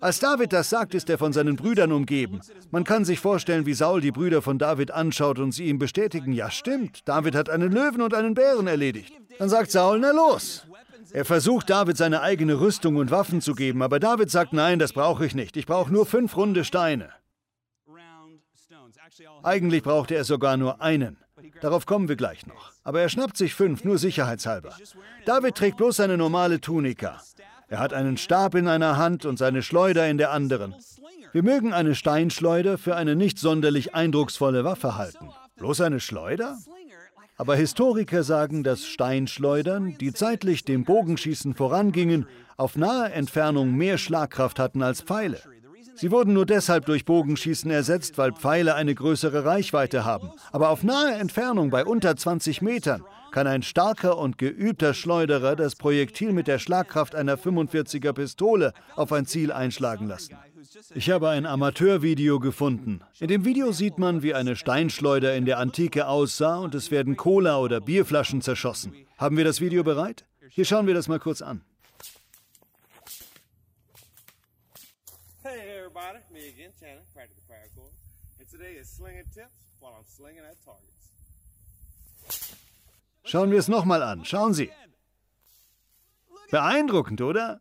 Als 0.00 0.20
David 0.20 0.52
das 0.52 0.70
sagt, 0.70 0.94
ist 0.94 1.10
er 1.10 1.18
von 1.18 1.32
seinen 1.32 1.56
Brüdern 1.56 1.92
umgeben. 1.92 2.40
Man 2.70 2.84
kann 2.84 3.04
sich 3.04 3.20
vorstellen, 3.20 3.66
wie 3.66 3.74
Saul 3.74 4.00
die 4.00 4.12
Brüder 4.12 4.40
von 4.40 4.58
David 4.58 4.90
anschaut 4.90 5.38
und 5.38 5.52
sie 5.52 5.64
ihm 5.64 5.78
bestätigen, 5.78 6.32
ja 6.32 6.50
stimmt, 6.50 7.06
David 7.06 7.34
hat 7.34 7.50
einen 7.50 7.72
Löwen 7.72 8.00
und 8.00 8.14
einen 8.14 8.34
Bären 8.34 8.66
erledigt. 8.66 9.12
Dann 9.38 9.50
sagt 9.50 9.70
Saul, 9.70 9.98
na 9.98 10.12
los. 10.12 10.66
Er 11.14 11.24
versucht 11.24 11.70
David 11.70 11.96
seine 11.96 12.22
eigene 12.22 12.58
Rüstung 12.58 12.96
und 12.96 13.12
Waffen 13.12 13.40
zu 13.40 13.54
geben, 13.54 13.82
aber 13.82 14.00
David 14.00 14.32
sagt, 14.32 14.52
nein, 14.52 14.80
das 14.80 14.92
brauche 14.92 15.24
ich 15.24 15.36
nicht. 15.36 15.56
Ich 15.56 15.64
brauche 15.64 15.92
nur 15.92 16.06
fünf 16.06 16.36
runde 16.36 16.64
Steine. 16.64 17.10
Eigentlich 19.44 19.84
brauchte 19.84 20.16
er 20.16 20.24
sogar 20.24 20.56
nur 20.56 20.82
einen. 20.82 21.16
Darauf 21.60 21.86
kommen 21.86 22.08
wir 22.08 22.16
gleich 22.16 22.48
noch. 22.48 22.72
Aber 22.82 23.00
er 23.00 23.08
schnappt 23.08 23.36
sich 23.36 23.54
fünf, 23.54 23.84
nur 23.84 23.96
sicherheitshalber. 23.96 24.74
David 25.24 25.54
trägt 25.54 25.76
bloß 25.76 25.94
seine 25.94 26.18
normale 26.18 26.60
Tunika. 26.60 27.22
Er 27.68 27.78
hat 27.78 27.92
einen 27.92 28.16
Stab 28.16 28.56
in 28.56 28.66
einer 28.66 28.96
Hand 28.96 29.24
und 29.24 29.38
seine 29.38 29.62
Schleuder 29.62 30.08
in 30.08 30.18
der 30.18 30.32
anderen. 30.32 30.74
Wir 31.30 31.44
mögen 31.44 31.72
eine 31.72 31.94
Steinschleuder 31.94 32.76
für 32.76 32.96
eine 32.96 33.14
nicht 33.14 33.38
sonderlich 33.38 33.94
eindrucksvolle 33.94 34.64
Waffe 34.64 34.96
halten. 34.96 35.30
Bloß 35.58 35.80
eine 35.82 36.00
Schleuder? 36.00 36.58
Aber 37.36 37.56
Historiker 37.56 38.22
sagen, 38.22 38.62
dass 38.62 38.86
Steinschleudern, 38.86 39.96
die 39.98 40.12
zeitlich 40.12 40.64
dem 40.64 40.84
Bogenschießen 40.84 41.54
vorangingen, 41.54 42.26
auf 42.56 42.76
nahe 42.76 43.10
Entfernung 43.12 43.74
mehr 43.74 43.98
Schlagkraft 43.98 44.60
hatten 44.60 44.82
als 44.82 45.02
Pfeile. 45.02 45.40
Sie 45.96 46.10
wurden 46.10 46.32
nur 46.32 46.46
deshalb 46.46 46.86
durch 46.86 47.04
Bogenschießen 47.04 47.70
ersetzt, 47.70 48.18
weil 48.18 48.32
Pfeile 48.32 48.74
eine 48.74 48.94
größere 48.94 49.44
Reichweite 49.44 50.04
haben. 50.04 50.30
Aber 50.52 50.70
auf 50.70 50.82
nahe 50.82 51.14
Entfernung 51.14 51.70
bei 51.70 51.84
unter 51.84 52.16
20 52.16 52.62
Metern 52.62 53.04
kann 53.30 53.46
ein 53.46 53.62
starker 53.62 54.18
und 54.18 54.38
geübter 54.38 54.94
Schleuderer 54.94 55.56
das 55.56 55.74
Projektil 55.74 56.32
mit 56.32 56.46
der 56.46 56.60
Schlagkraft 56.60 57.14
einer 57.14 57.36
45er 57.36 58.12
Pistole 58.12 58.72
auf 58.94 59.12
ein 59.12 59.26
Ziel 59.26 59.52
einschlagen 59.52 60.06
lassen. 60.06 60.36
Ich 60.94 61.10
habe 61.10 61.28
ein 61.28 61.46
Amateurvideo 61.46 62.40
gefunden. 62.40 63.00
In 63.20 63.28
dem 63.28 63.44
Video 63.44 63.72
sieht 63.72 63.98
man, 63.98 64.22
wie 64.22 64.34
eine 64.34 64.56
Steinschleuder 64.56 65.36
in 65.36 65.44
der 65.44 65.58
Antike 65.58 66.08
aussah 66.08 66.58
und 66.58 66.74
es 66.74 66.90
werden 66.90 67.16
Cola- 67.16 67.58
oder 67.58 67.80
Bierflaschen 67.80 68.42
zerschossen. 68.42 68.94
Haben 69.18 69.36
wir 69.36 69.44
das 69.44 69.60
Video 69.60 69.84
bereit? 69.84 70.24
Hier 70.50 70.64
schauen 70.64 70.86
wir 70.86 70.94
das 70.94 71.08
mal 71.08 71.20
kurz 71.20 71.42
an. 71.42 71.62
everybody, 75.44 76.18
me 76.32 76.48
again, 76.48 76.72
Channing, 76.78 77.04
Practical 77.14 77.42
Fire 77.46 77.68
Corps, 77.74 77.92
and 78.38 78.48
today 78.50 78.74
is 78.80 78.88
slinging 78.88 79.24
tips 79.32 79.54
while 79.80 79.92
I'm 79.92 80.06
slinging 80.06 80.42
at 80.44 80.56
targets. 80.64 81.10
Schauen 83.24 83.50
wir 83.50 83.58
es 83.58 83.68
nochmal 83.68 84.02
an. 84.02 84.24
Schauen 84.24 84.54
Sie. 84.54 84.70
Beeindruckend, 86.50 87.20
oder? 87.22 87.60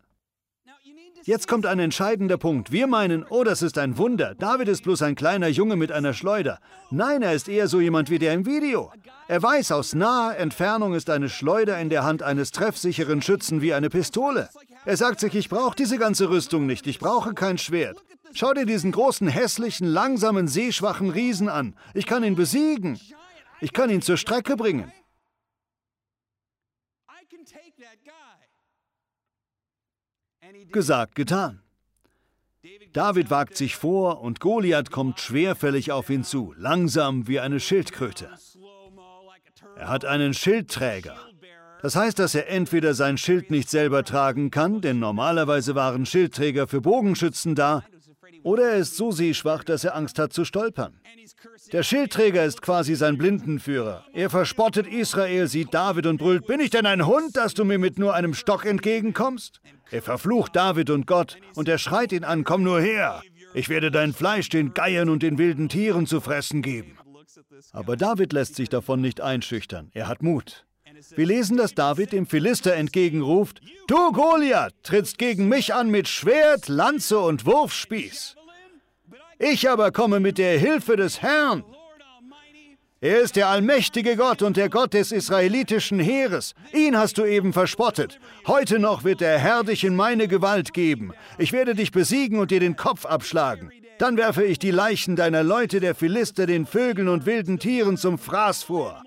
Jetzt 1.25 1.47
kommt 1.47 1.65
ein 1.65 1.79
entscheidender 1.79 2.37
Punkt. 2.37 2.73
Wir 2.73 2.85
meinen, 2.85 3.25
oh, 3.29 3.45
das 3.45 3.61
ist 3.61 3.77
ein 3.77 3.97
Wunder. 3.97 4.35
David 4.35 4.67
ist 4.67 4.83
bloß 4.83 5.03
ein 5.03 5.15
kleiner 5.15 5.47
Junge 5.47 5.77
mit 5.77 5.89
einer 5.89 6.13
Schleuder. 6.13 6.59
Nein, 6.91 7.21
er 7.21 7.33
ist 7.33 7.47
eher 7.47 7.69
so 7.69 7.79
jemand 7.79 8.09
wie 8.09 8.19
der 8.19 8.33
im 8.33 8.45
Video. 8.45 8.91
Er 9.29 9.41
weiß, 9.41 9.71
aus 9.71 9.95
naher 9.95 10.37
Entfernung 10.37 10.93
ist 10.93 11.09
eine 11.09 11.29
Schleuder 11.29 11.79
in 11.79 11.89
der 11.89 12.03
Hand 12.03 12.23
eines 12.23 12.51
treffsicheren 12.51 13.21
Schützen 13.21 13.61
wie 13.61 13.73
eine 13.73 13.89
Pistole. 13.89 14.49
Er 14.83 14.97
sagt 14.97 15.21
sich, 15.21 15.33
ich 15.33 15.47
brauche 15.47 15.77
diese 15.77 15.97
ganze 15.97 16.29
Rüstung 16.29 16.65
nicht, 16.65 16.87
ich 16.87 16.99
brauche 16.99 17.33
kein 17.33 17.57
Schwert. 17.57 18.03
Schau 18.33 18.53
dir 18.53 18.65
diesen 18.65 18.91
großen, 18.91 19.29
hässlichen, 19.29 19.87
langsamen, 19.87 20.49
seeschwachen 20.49 21.09
Riesen 21.09 21.47
an. 21.47 21.75
Ich 21.93 22.05
kann 22.05 22.25
ihn 22.25 22.35
besiegen. 22.35 22.99
Ich 23.61 23.71
kann 23.71 23.89
ihn 23.89 24.01
zur 24.01 24.17
Strecke 24.17 24.57
bringen. 24.57 24.91
Gesagt, 30.71 31.15
getan. 31.15 31.61
David 32.93 33.29
wagt 33.29 33.57
sich 33.57 33.75
vor 33.75 34.21
und 34.21 34.39
Goliath 34.39 34.91
kommt 34.91 35.19
schwerfällig 35.19 35.91
auf 35.91 36.09
ihn 36.09 36.23
zu, 36.23 36.53
langsam 36.57 37.27
wie 37.27 37.39
eine 37.39 37.59
Schildkröte. 37.59 38.29
Er 39.75 39.89
hat 39.89 40.05
einen 40.05 40.33
Schildträger. 40.33 41.17
Das 41.81 41.95
heißt, 41.95 42.17
dass 42.17 42.33
er 42.33 42.49
entweder 42.49 42.93
sein 42.93 43.17
Schild 43.17 43.51
nicht 43.51 43.69
selber 43.69 44.03
tragen 44.05 44.51
kann, 44.51 44.79
denn 44.79 44.99
normalerweise 44.99 45.75
waren 45.75 46.05
Schildträger 46.05 46.67
für 46.67 46.79
Bogenschützen 46.79 47.55
da, 47.55 47.83
oder 48.43 48.71
er 48.71 48.77
ist 48.77 48.95
so 48.95 49.11
sehschwach, 49.11 49.63
dass 49.63 49.83
er 49.83 49.95
Angst 49.95 50.19
hat 50.19 50.33
zu 50.33 50.45
stolpern. 50.45 50.93
Der 51.71 51.83
Schildträger 51.83 52.45
ist 52.45 52.61
quasi 52.61 52.95
sein 52.95 53.17
Blindenführer. 53.17 54.05
Er 54.13 54.29
verspottet 54.29 54.87
Israel, 54.87 55.47
sieht 55.47 55.73
David 55.73 56.05
und 56.05 56.17
brüllt, 56.17 56.45
bin 56.45 56.59
ich 56.59 56.69
denn 56.69 56.85
ein 56.85 57.05
Hund, 57.05 57.35
dass 57.35 57.53
du 57.53 57.65
mir 57.65 57.79
mit 57.79 57.97
nur 57.97 58.13
einem 58.13 58.33
Stock 58.33 58.65
entgegenkommst? 58.65 59.61
Er 59.93 60.01
verflucht 60.01 60.55
David 60.55 60.89
und 60.89 61.05
Gott 61.05 61.37
und 61.53 61.69
er 61.69 61.77
schreit 61.77 62.11
ihn 62.13 62.23
an, 62.23 62.43
komm 62.43 62.63
nur 62.63 62.81
her. 62.81 63.21
Ich 63.53 63.69
werde 63.69 63.91
dein 63.91 64.11
Fleisch 64.11 64.49
den 64.49 64.73
Geiern 64.73 65.07
und 65.07 65.21
den 65.21 65.37
wilden 65.37 65.69
Tieren 65.69 66.07
zu 66.07 66.19
fressen 66.19 66.63
geben. 66.63 66.97
Aber 67.71 67.95
David 67.95 68.33
lässt 68.33 68.55
sich 68.55 68.69
davon 68.69 69.01
nicht 69.01 69.21
einschüchtern. 69.21 69.91
Er 69.93 70.07
hat 70.07 70.23
Mut. 70.23 70.65
Wir 71.15 71.27
lesen, 71.27 71.57
dass 71.57 71.75
David 71.75 72.11
dem 72.11 72.25
Philister 72.25 72.73
entgegenruft, 72.73 73.61
Du 73.85 74.11
Goliath 74.13 74.73
trittst 74.81 75.19
gegen 75.19 75.47
mich 75.47 75.75
an 75.75 75.89
mit 75.89 76.07
Schwert, 76.07 76.69
Lanze 76.69 77.19
und 77.19 77.45
Wurfspieß. 77.45 78.35
Ich 79.37 79.69
aber 79.69 79.91
komme 79.91 80.19
mit 80.19 80.39
der 80.39 80.57
Hilfe 80.57 80.95
des 80.95 81.21
Herrn. 81.21 81.63
Er 83.03 83.19
ist 83.19 83.35
der 83.35 83.49
allmächtige 83.49 84.15
Gott 84.15 84.41
und 84.41 84.55
der 84.55 84.69
Gott 84.69 84.93
des 84.93 85.11
israelitischen 85.11 85.99
Heeres. 85.99 86.53
Ihn 86.71 86.97
hast 86.97 87.17
du 87.17 87.25
eben 87.25 87.51
verspottet. 87.51 88.17
Heute 88.47 88.79
noch 88.79 89.03
wird 89.03 89.19
der 89.19 89.37
Herr 89.37 89.65
dich 89.65 89.83
in 89.83 89.93
meine 89.93 90.29
Gewalt 90.29 90.73
geben. 90.73 91.11
Ich 91.37 91.51
werde 91.51 91.75
dich 91.75 91.91
besiegen 91.91 92.39
und 92.39 92.49
dir 92.49 92.61
den 92.61 92.77
Kopf 92.77 93.05
abschlagen. 93.05 93.73
Dann 93.97 94.15
werfe 94.15 94.45
ich 94.45 94.57
die 94.57 94.71
Leichen 94.71 95.17
deiner 95.17 95.43
Leute, 95.43 95.81
der 95.81 95.95
Philister, 95.95 96.45
den 96.45 96.65
Vögeln 96.65 97.09
und 97.09 97.25
wilden 97.25 97.59
Tieren 97.59 97.97
zum 97.97 98.17
Fraß 98.17 98.63
vor. 98.63 99.03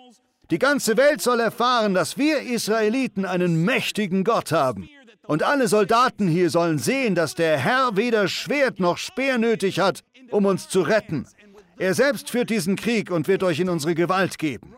Die 0.51 0.59
ganze 0.59 0.99
Welt 0.99 1.23
soll 1.23 1.41
erfahren, 1.41 1.95
dass 1.95 2.19
wir 2.19 2.43
Israeliten 2.43 3.25
einen 3.25 3.65
mächtigen 3.65 4.25
Gott 4.25 4.53
haben. 4.53 4.91
Und 5.27 5.43
alle 5.43 5.69
Soldaten 5.69 6.29
hier 6.29 6.51
sollen 6.51 6.79
sehen, 6.79 7.15
dass 7.15 7.35
der 7.35 7.57
Herr 7.57 7.97
weder 7.97 8.29
Schwert 8.29 8.79
noch 8.79 8.99
Speer 8.99 9.39
nötig 9.39 9.81
hat, 9.81 10.03
um 10.31 10.45
uns 10.45 10.69
zu 10.69 10.83
retten. 10.83 11.27
Er 11.79 11.95
selbst 11.95 12.31
führt 12.31 12.51
diesen 12.51 12.77
Krieg 12.77 13.11
und 13.11 13.29
wird 13.29 13.43
euch 13.43 13.61
in 13.61 13.69
unsere 13.69 13.95
Gewalt 13.95 14.39
geben. 14.39 14.75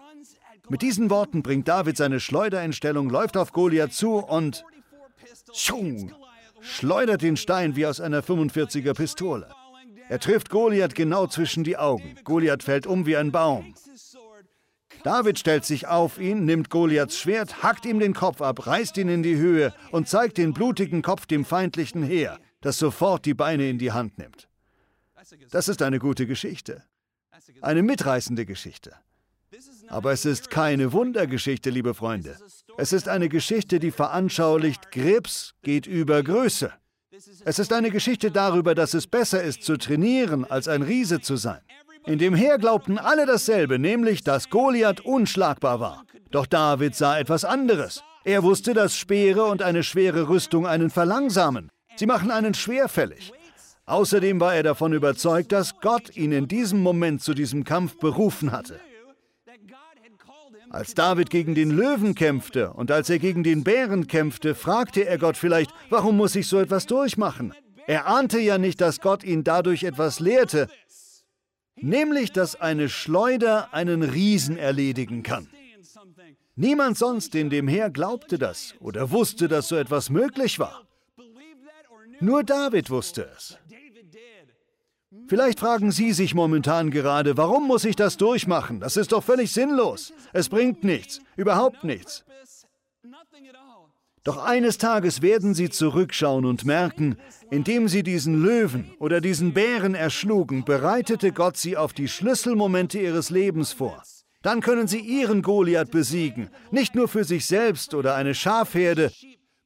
Mit 0.68 0.82
diesen 0.82 1.10
Worten 1.10 1.42
bringt 1.42 1.68
David 1.68 1.96
seine 1.96 2.20
Schleuder 2.20 2.62
in 2.62 2.72
Stellung, 2.72 3.08
läuft 3.08 3.36
auf 3.36 3.52
Goliath 3.52 3.92
zu 3.92 4.16
und 4.16 4.64
schung, 5.52 6.12
schleudert 6.60 7.22
den 7.22 7.36
Stein 7.36 7.76
wie 7.76 7.86
aus 7.86 8.00
einer 8.00 8.22
45er 8.22 8.94
Pistole. 8.94 9.48
Er 10.08 10.18
trifft 10.18 10.50
Goliath 10.50 10.94
genau 10.94 11.26
zwischen 11.26 11.64
die 11.64 11.76
Augen. 11.76 12.16
Goliath 12.24 12.62
fällt 12.62 12.86
um 12.86 13.06
wie 13.06 13.16
ein 13.16 13.30
Baum. 13.30 13.74
David 15.04 15.38
stellt 15.38 15.64
sich 15.64 15.86
auf 15.86 16.18
ihn, 16.18 16.44
nimmt 16.44 16.70
Goliaths 16.70 17.18
Schwert, 17.18 17.62
hackt 17.62 17.86
ihm 17.86 18.00
den 18.00 18.14
Kopf 18.14 18.42
ab, 18.42 18.66
reißt 18.66 18.96
ihn 18.96 19.08
in 19.08 19.22
die 19.22 19.36
Höhe 19.36 19.72
und 19.92 20.08
zeigt 20.08 20.38
den 20.38 20.52
blutigen 20.52 21.02
Kopf 21.02 21.26
dem 21.26 21.44
feindlichen 21.44 22.02
Heer, 22.02 22.38
das 22.60 22.78
sofort 22.78 23.24
die 23.24 23.34
Beine 23.34 23.68
in 23.68 23.78
die 23.78 23.92
Hand 23.92 24.18
nimmt. 24.18 24.48
Das 25.50 25.68
ist 25.68 25.82
eine 25.82 25.98
gute 25.98 26.26
Geschichte. 26.26 26.82
Eine 27.60 27.82
mitreißende 27.82 28.46
Geschichte. 28.46 28.92
Aber 29.88 30.12
es 30.12 30.24
ist 30.24 30.50
keine 30.50 30.92
Wundergeschichte, 30.92 31.70
liebe 31.70 31.94
Freunde. 31.94 32.36
Es 32.76 32.92
ist 32.92 33.08
eine 33.08 33.28
Geschichte, 33.28 33.78
die 33.78 33.90
veranschaulicht, 33.90 34.92
Grips 34.92 35.54
geht 35.62 35.86
über 35.86 36.22
Größe. 36.22 36.72
Es 37.44 37.58
ist 37.58 37.72
eine 37.72 37.90
Geschichte 37.90 38.30
darüber, 38.30 38.74
dass 38.74 38.94
es 38.94 39.06
besser 39.06 39.42
ist 39.42 39.62
zu 39.62 39.76
trainieren, 39.76 40.44
als 40.44 40.68
ein 40.68 40.82
Riese 40.82 41.20
zu 41.20 41.36
sein. 41.36 41.60
In 42.06 42.18
dem 42.18 42.34
Heer 42.34 42.58
glaubten 42.58 42.98
alle 42.98 43.26
dasselbe, 43.26 43.78
nämlich, 43.78 44.22
dass 44.22 44.50
Goliath 44.50 45.00
unschlagbar 45.00 45.80
war. 45.80 46.04
Doch 46.30 46.46
David 46.46 46.94
sah 46.94 47.18
etwas 47.18 47.44
anderes. 47.44 48.02
Er 48.24 48.42
wusste, 48.42 48.74
dass 48.74 48.96
Speere 48.96 49.44
und 49.44 49.62
eine 49.62 49.82
schwere 49.82 50.28
Rüstung 50.28 50.66
einen 50.66 50.90
verlangsamen. 50.90 51.70
Sie 51.96 52.06
machen 52.06 52.30
einen 52.30 52.54
schwerfällig. 52.54 53.32
Außerdem 53.88 54.38
war 54.38 54.54
er 54.54 54.62
davon 54.62 54.92
überzeugt, 54.92 55.50
dass 55.50 55.80
Gott 55.80 56.14
ihn 56.14 56.30
in 56.30 56.46
diesem 56.46 56.82
Moment 56.82 57.22
zu 57.22 57.32
diesem 57.32 57.64
Kampf 57.64 57.96
berufen 57.96 58.52
hatte. 58.52 58.78
Als 60.68 60.92
David 60.92 61.30
gegen 61.30 61.54
den 61.54 61.70
Löwen 61.70 62.14
kämpfte 62.14 62.74
und 62.74 62.90
als 62.90 63.08
er 63.08 63.18
gegen 63.18 63.42
den 63.42 63.64
Bären 63.64 64.06
kämpfte, 64.06 64.54
fragte 64.54 65.06
er 65.06 65.16
Gott 65.16 65.38
vielleicht, 65.38 65.70
warum 65.88 66.18
muss 66.18 66.36
ich 66.36 66.46
so 66.46 66.58
etwas 66.58 66.84
durchmachen? 66.84 67.54
Er 67.86 68.06
ahnte 68.06 68.38
ja 68.38 68.58
nicht, 68.58 68.82
dass 68.82 69.00
Gott 69.00 69.24
ihn 69.24 69.42
dadurch 69.42 69.84
etwas 69.84 70.20
lehrte, 70.20 70.68
nämlich 71.76 72.30
dass 72.32 72.60
eine 72.60 72.90
Schleuder 72.90 73.72
einen 73.72 74.02
Riesen 74.02 74.58
erledigen 74.58 75.22
kann. 75.22 75.48
Niemand 76.56 76.98
sonst 76.98 77.34
in 77.34 77.48
dem 77.48 77.68
Heer 77.68 77.88
glaubte 77.88 78.38
das 78.38 78.74
oder 78.80 79.10
wusste, 79.10 79.48
dass 79.48 79.68
so 79.68 79.76
etwas 79.76 80.10
möglich 80.10 80.58
war. 80.58 80.82
Nur 82.20 82.44
David 82.44 82.90
wusste 82.90 83.30
es. 83.34 83.57
Vielleicht 85.26 85.60
fragen 85.60 85.90
Sie 85.90 86.12
sich 86.12 86.34
momentan 86.34 86.90
gerade, 86.90 87.36
warum 87.36 87.66
muss 87.66 87.84
ich 87.84 87.96
das 87.96 88.16
durchmachen? 88.16 88.80
Das 88.80 88.96
ist 88.96 89.12
doch 89.12 89.24
völlig 89.24 89.52
sinnlos. 89.52 90.12
Es 90.32 90.48
bringt 90.48 90.84
nichts, 90.84 91.20
überhaupt 91.36 91.84
nichts. 91.84 92.24
Doch 94.24 94.44
eines 94.44 94.76
Tages 94.76 95.22
werden 95.22 95.54
Sie 95.54 95.70
zurückschauen 95.70 96.44
und 96.44 96.66
merken, 96.66 97.16
indem 97.50 97.88
Sie 97.88 98.02
diesen 98.02 98.42
Löwen 98.42 98.90
oder 98.98 99.20
diesen 99.22 99.54
Bären 99.54 99.94
erschlugen, 99.94 100.64
bereitete 100.64 101.32
Gott 101.32 101.56
Sie 101.56 101.76
auf 101.76 101.94
die 101.94 102.08
Schlüsselmomente 102.08 102.98
Ihres 102.98 103.30
Lebens 103.30 103.72
vor. 103.72 104.02
Dann 104.42 104.60
können 104.60 104.86
sie 104.86 105.00
ihren 105.00 105.42
Goliath 105.42 105.90
besiegen, 105.90 106.48
nicht 106.70 106.94
nur 106.94 107.08
für 107.08 107.24
sich 107.24 107.46
selbst 107.46 107.92
oder 107.92 108.14
eine 108.14 108.34
Schafherde, 108.34 109.10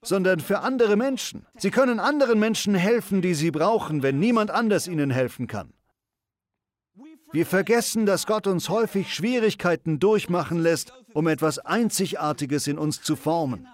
sondern 0.03 0.41
für 0.41 0.61
andere 0.61 0.97
Menschen. 0.97 1.47
Sie 1.57 1.71
können 1.71 2.01
anderen 2.01 2.39
Menschen 2.39 2.75
helfen, 2.75 3.23
die 3.23 3.35
sie 3.35 3.51
brauchen, 3.51 4.03
wenn 4.03 4.19
niemand 4.19 4.51
anders 4.51 4.89
ihnen 4.89 5.11
helfen 5.11 5.47
kann. 5.47 5.73
Wir 7.33 7.47
vergessen, 7.47 8.05
dass 8.05 8.27
Gott 8.27 8.47
uns 8.47 8.69
häufig 8.69 9.15
Schwierigkeiten 9.15 9.99
durchmachen 9.99 10.59
lässt, 10.59 10.93
um 11.15 11.29
etwas 11.29 11.59
Einzigartiges 11.59 12.67
in 12.67 12.79
uns 12.79 13.01
zu 13.01 13.17
formen. 13.17 13.67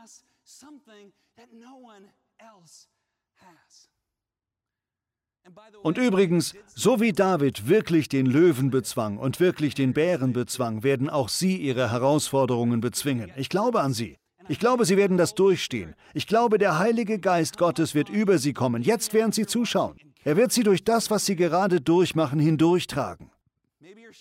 Und 5.83 5.99
übrigens, 5.99 6.55
so 6.75 7.01
wie 7.01 7.13
David 7.13 7.69
wirklich 7.69 8.09
den 8.09 8.27
Löwen 8.27 8.71
bezwang 8.71 9.19
und 9.19 9.41
wirklich 9.41 9.75
den 9.75 9.93
Bären 9.93 10.33
bezwang, 10.33 10.83
werden 10.83 11.09
auch 11.09 11.29
Sie 11.29 11.57
Ihre 11.57 11.91
Herausforderungen 11.91 12.81
bezwingen. 12.81 13.33
Ich 13.37 13.49
glaube 13.49 13.81
an 13.81 13.93
Sie. 13.93 14.19
Ich 14.49 14.59
glaube, 14.59 14.85
Sie 14.87 14.97
werden 14.97 15.19
das 15.19 15.35
durchstehen. 15.35 15.95
Ich 16.15 16.27
glaube, 16.27 16.59
der 16.59 16.79
Heilige 16.79 17.19
Geist 17.19 17.59
Gottes 17.59 17.95
wird 17.95 18.09
über 18.09 18.39
Sie 18.39 18.55
kommen, 18.55 18.83
jetzt 18.83 19.13
während 19.13 19.35
Sie 19.35 19.47
zuschauen. 19.47 19.97
Er 20.25 20.37
wird 20.37 20.53
Sie 20.53 20.63
durch 20.63 20.85
das, 20.85 21.11
was 21.11 21.27
Sie 21.27 21.37
gerade 21.37 21.81
durchmachen, 21.81 22.41
hindurchtragen. 22.41 23.31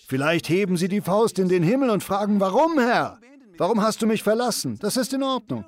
Vielleicht 0.06 0.48
heben 0.48 0.76
Sie 0.76 0.88
die 0.88 1.00
Faust 1.00 1.38
in 1.38 1.48
den 1.48 1.62
Himmel 1.62 1.90
und 1.90 2.02
fragen, 2.02 2.40
warum, 2.40 2.78
Herr? 2.78 3.18
Warum 3.56 3.82
hast 3.82 4.02
du 4.02 4.06
mich 4.06 4.22
verlassen? 4.22 4.78
Das 4.80 4.96
ist 4.96 5.12
in 5.12 5.22
Ordnung. 5.22 5.64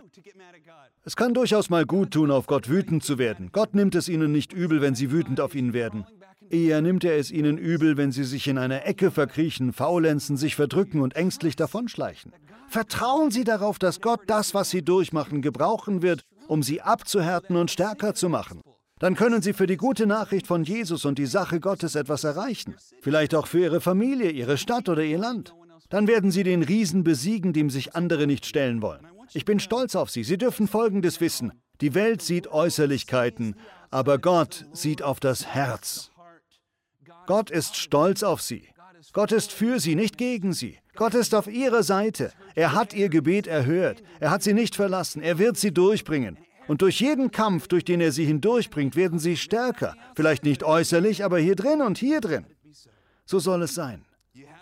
Es 1.05 1.17
kann 1.17 1.33
durchaus 1.33 1.71
mal 1.71 1.87
gut 1.87 2.13
tun, 2.13 2.31
auf 2.31 2.47
Gott 2.47 2.69
wütend 2.69 3.03
zu 3.03 3.19
werden. 3.19 3.51
Gott 3.53 3.75
nimmt 3.75 3.95
es 3.95 4.09
ihnen 4.09 4.31
nicht 4.31 4.53
übel, 4.53 4.83
wenn 4.83 4.95
sie 4.95 5.11
wütend 5.11 5.41
auf 5.41 5.55
ihn 5.55 5.73
werden. 5.73 6.07
Eher 6.51 6.83
nimmt 6.83 7.05
er 7.05 7.17
es 7.17 7.31
ihnen 7.31 7.57
übel, 7.57 7.97
wenn 7.97 8.13
sie 8.13 8.25
sich 8.25 8.47
in 8.49 8.59
einer 8.59 8.85
Ecke 8.85 9.11
verkriechen, 9.11 9.73
faulenzen, 9.73 10.37
sich 10.37 10.57
verdrücken 10.57 11.01
und 11.01 11.17
ängstlich 11.17 11.57
davonschleichen. 11.57 12.33
Vertrauen 12.71 13.33
Sie 13.33 13.43
darauf, 13.43 13.81
dass 13.81 14.01
Gott 14.01 14.21
das, 14.29 14.55
was 14.55 14.71
Sie 14.71 14.83
durchmachen, 14.83 15.43
gebrauchen 15.43 16.03
wird, 16.03 16.25
um 16.47 16.63
Sie 16.63 16.81
abzuhärten 16.81 17.57
und 17.57 17.69
stärker 17.69 18.15
zu 18.15 18.29
machen. 18.29 18.61
Dann 19.01 19.17
können 19.17 19.43
Sie 19.43 19.55
für 19.55 19.67
die 19.67 19.77
gute 19.77 20.07
Nachricht 20.07 20.47
von 20.47 20.63
Jesus 20.63 21.05
und 21.05 21.19
die 21.19 21.27
Sache 21.27 21.59
Gottes 21.59 21.97
etwas 21.97 22.23
erreichen. 22.23 22.77
Vielleicht 23.01 23.35
auch 23.35 23.49
für 23.49 23.59
Ihre 23.59 23.81
Familie, 23.81 24.31
Ihre 24.31 24.57
Stadt 24.57 24.89
oder 24.89 25.03
Ihr 25.03 25.19
Land. 25.19 25.53
Dann 25.89 26.07
werden 26.07 26.31
Sie 26.31 26.45
den 26.45 26.63
Riesen 26.63 27.03
besiegen, 27.03 27.53
dem 27.53 27.71
sich 27.71 27.97
andere 27.97 28.29
nicht 28.29 28.47
stellen 28.47 28.83
wollen. 28.83 29.05
Ich 29.33 29.45
bin 29.45 29.59
stolz 29.59 29.97
auf 29.97 30.11
Sie. 30.11 30.23
Sie 30.23 30.39
dürfen 30.39 30.69
Folgendes 30.69 31.21
wissen. 31.21 31.53
Die 31.81 31.95
Welt 31.95 32.23
sieht 32.23 32.47
Äußerlichkeiten, 32.47 33.57
aber 33.91 34.19
Gott 34.19 34.67
sieht 34.73 35.03
auf 35.03 35.19
das 35.19 35.47
Herz. 35.47 36.11
Gott 37.27 37.51
ist 37.51 37.75
stolz 37.77 38.23
auf 38.23 38.43
Sie. 38.43 38.69
Gott 39.13 39.33
ist 39.33 39.51
für 39.51 39.81
Sie, 39.81 39.97
nicht 39.97 40.19
gegen 40.19 40.53
Sie. 40.53 40.79
Gott 40.97 41.15
ist 41.15 41.35
auf 41.35 41.47
Ihrer 41.47 41.83
Seite. 41.83 42.33
Er 42.55 42.73
hat 42.75 42.95
Ihr 42.95 43.09
Gebet 43.09 43.47
erhört. 43.47 44.03
Er 44.19 44.31
hat 44.31 44.43
Sie 44.43 44.53
nicht 44.53 44.77
verlassen. 44.77 45.23
Er 45.23 45.39
wird 45.39 45.57
Sie 45.57 45.73
durchbringen. 45.73 46.37
Und 46.69 46.83
durch 46.83 47.01
jeden 47.01 47.31
Kampf, 47.31 47.69
durch 47.69 47.85
den 47.85 48.01
er 48.01 48.13
Sie 48.13 48.25
hindurchbringt, 48.25 48.97
werden 48.97 49.19
Sie 49.19 49.37
stärker. 49.37 49.95
Vielleicht 50.15 50.45
nicht 50.45 50.63
äußerlich, 50.63 51.25
aber 51.25 51.39
hier 51.39 51.57
drin 51.57 51.81
und 51.81 51.99
hier 51.99 52.21
drin. 52.21 52.47
So 53.25 53.39
soll 53.39 53.63
es 53.63 53.75
sein. 53.75 54.05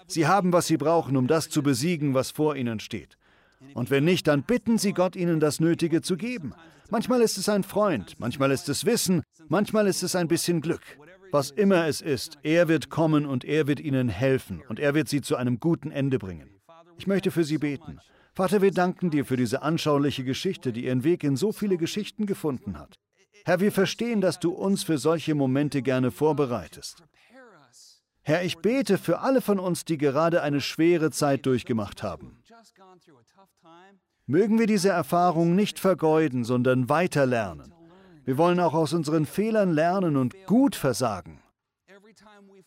Sie 0.06 0.26
haben, 0.26 0.52
was 0.52 0.66
Sie 0.66 0.78
brauchen, 0.78 1.16
um 1.16 1.26
das 1.26 1.50
zu 1.50 1.62
besiegen, 1.62 2.14
was 2.14 2.30
vor 2.30 2.56
Ihnen 2.56 2.80
steht. 2.80 3.18
Und 3.74 3.90
wenn 3.90 4.04
nicht, 4.04 4.26
dann 4.26 4.42
bitten 4.42 4.78
Sie 4.78 4.92
Gott, 4.92 5.16
Ihnen 5.16 5.40
das 5.40 5.60
Nötige 5.60 6.00
zu 6.00 6.16
geben. 6.16 6.54
Manchmal 6.90 7.20
ist 7.20 7.36
es 7.36 7.48
ein 7.48 7.64
Freund, 7.64 8.14
manchmal 8.18 8.50
ist 8.50 8.68
es 8.70 8.86
Wissen, 8.86 9.22
manchmal 9.48 9.86
ist 9.86 10.02
es 10.02 10.16
ein 10.16 10.28
bisschen 10.28 10.62
Glück. 10.62 10.80
Was 11.30 11.50
immer 11.50 11.86
es 11.86 12.00
ist, 12.00 12.38
er 12.42 12.68
wird 12.68 12.90
kommen 12.90 13.26
und 13.26 13.44
er 13.44 13.66
wird 13.66 13.80
Ihnen 13.80 14.08
helfen 14.08 14.62
und 14.68 14.78
er 14.80 14.94
wird 14.94 15.08
Sie 15.08 15.20
zu 15.20 15.36
einem 15.36 15.60
guten 15.60 15.90
Ende 15.90 16.18
bringen. 16.18 16.60
Ich 16.96 17.06
möchte 17.06 17.30
für 17.30 17.44
Sie 17.44 17.58
beten. 17.58 18.00
Vater, 18.34 18.62
wir 18.62 18.70
danken 18.70 19.10
dir 19.10 19.24
für 19.24 19.36
diese 19.36 19.62
anschauliche 19.62 20.22
Geschichte, 20.24 20.72
die 20.72 20.84
ihren 20.84 21.02
Weg 21.02 21.24
in 21.24 21.36
so 21.36 21.50
viele 21.50 21.76
Geschichten 21.76 22.24
gefunden 22.24 22.78
hat. 22.78 22.94
Herr, 23.44 23.60
wir 23.60 23.72
verstehen, 23.72 24.20
dass 24.20 24.38
du 24.38 24.52
uns 24.52 24.84
für 24.84 24.98
solche 24.98 25.34
Momente 25.34 25.82
gerne 25.82 26.10
vorbereitest. 26.10 27.02
Herr, 28.22 28.44
ich 28.44 28.58
bete 28.58 28.98
für 28.98 29.20
alle 29.20 29.40
von 29.40 29.58
uns, 29.58 29.84
die 29.84 29.98
gerade 29.98 30.42
eine 30.42 30.60
schwere 30.60 31.10
Zeit 31.10 31.46
durchgemacht 31.46 32.02
haben. 32.02 32.38
Mögen 34.26 34.58
wir 34.58 34.66
diese 34.66 34.90
Erfahrung 34.90 35.56
nicht 35.56 35.78
vergeuden, 35.78 36.44
sondern 36.44 36.88
weiter 36.88 37.26
lernen. 37.26 37.74
Wir 38.28 38.36
wollen 38.36 38.60
auch 38.60 38.74
aus 38.74 38.92
unseren 38.92 39.24
Fehlern 39.24 39.72
lernen 39.72 40.18
und 40.18 40.34
gut 40.44 40.76
versagen. 40.76 41.40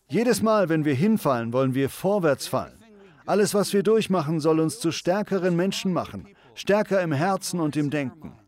Jedes 0.10 0.42
Mal, 0.42 0.70
wenn 0.70 0.86
wir 0.86 0.96
hinfallen, 0.96 1.54
wollen 1.54 1.76
wir 1.76 1.88
vorwärts 1.88 2.48
fallen. 2.48 2.84
Alles, 3.28 3.54
was 3.54 3.72
wir 3.72 3.84
durchmachen, 3.84 4.40
soll 4.40 4.60
uns 4.60 4.80
zu 4.80 4.92
stärkeren 4.92 5.56
Menschen 5.56 5.94
machen, 5.94 6.28
stärker 6.56 7.00
im 7.04 7.12
Herzen 7.12 7.60
und 7.60 7.76
im 7.78 7.92
Denken. 7.92 8.40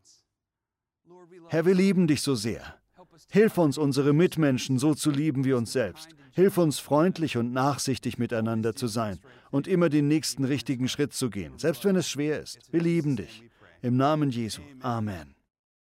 Herr, 1.49 1.67
wir 1.67 1.75
lieben 1.75 2.07
dich 2.07 2.23
so 2.23 2.33
sehr. 2.33 2.79
Hilf 3.29 3.59
uns, 3.59 3.77
unsere 3.77 4.11
Mitmenschen 4.11 4.79
so 4.79 4.95
zu 4.95 5.11
lieben 5.11 5.45
wie 5.45 5.53
uns 5.53 5.71
selbst. 5.71 6.09
Hilf 6.31 6.57
uns, 6.57 6.79
freundlich 6.79 7.37
und 7.37 7.53
nachsichtig 7.53 8.17
miteinander 8.17 8.75
zu 8.75 8.87
sein 8.87 9.19
und 9.51 9.67
immer 9.67 9.89
den 9.89 10.07
nächsten 10.07 10.45
richtigen 10.45 10.87
Schritt 10.87 11.13
zu 11.13 11.29
gehen, 11.29 11.59
selbst 11.59 11.85
wenn 11.85 11.95
es 11.95 12.09
schwer 12.09 12.41
ist. 12.41 12.73
Wir 12.73 12.81
lieben 12.81 13.15
dich. 13.17 13.43
Im 13.83 13.97
Namen 13.97 14.31
Jesu. 14.31 14.63
Amen. 14.81 15.32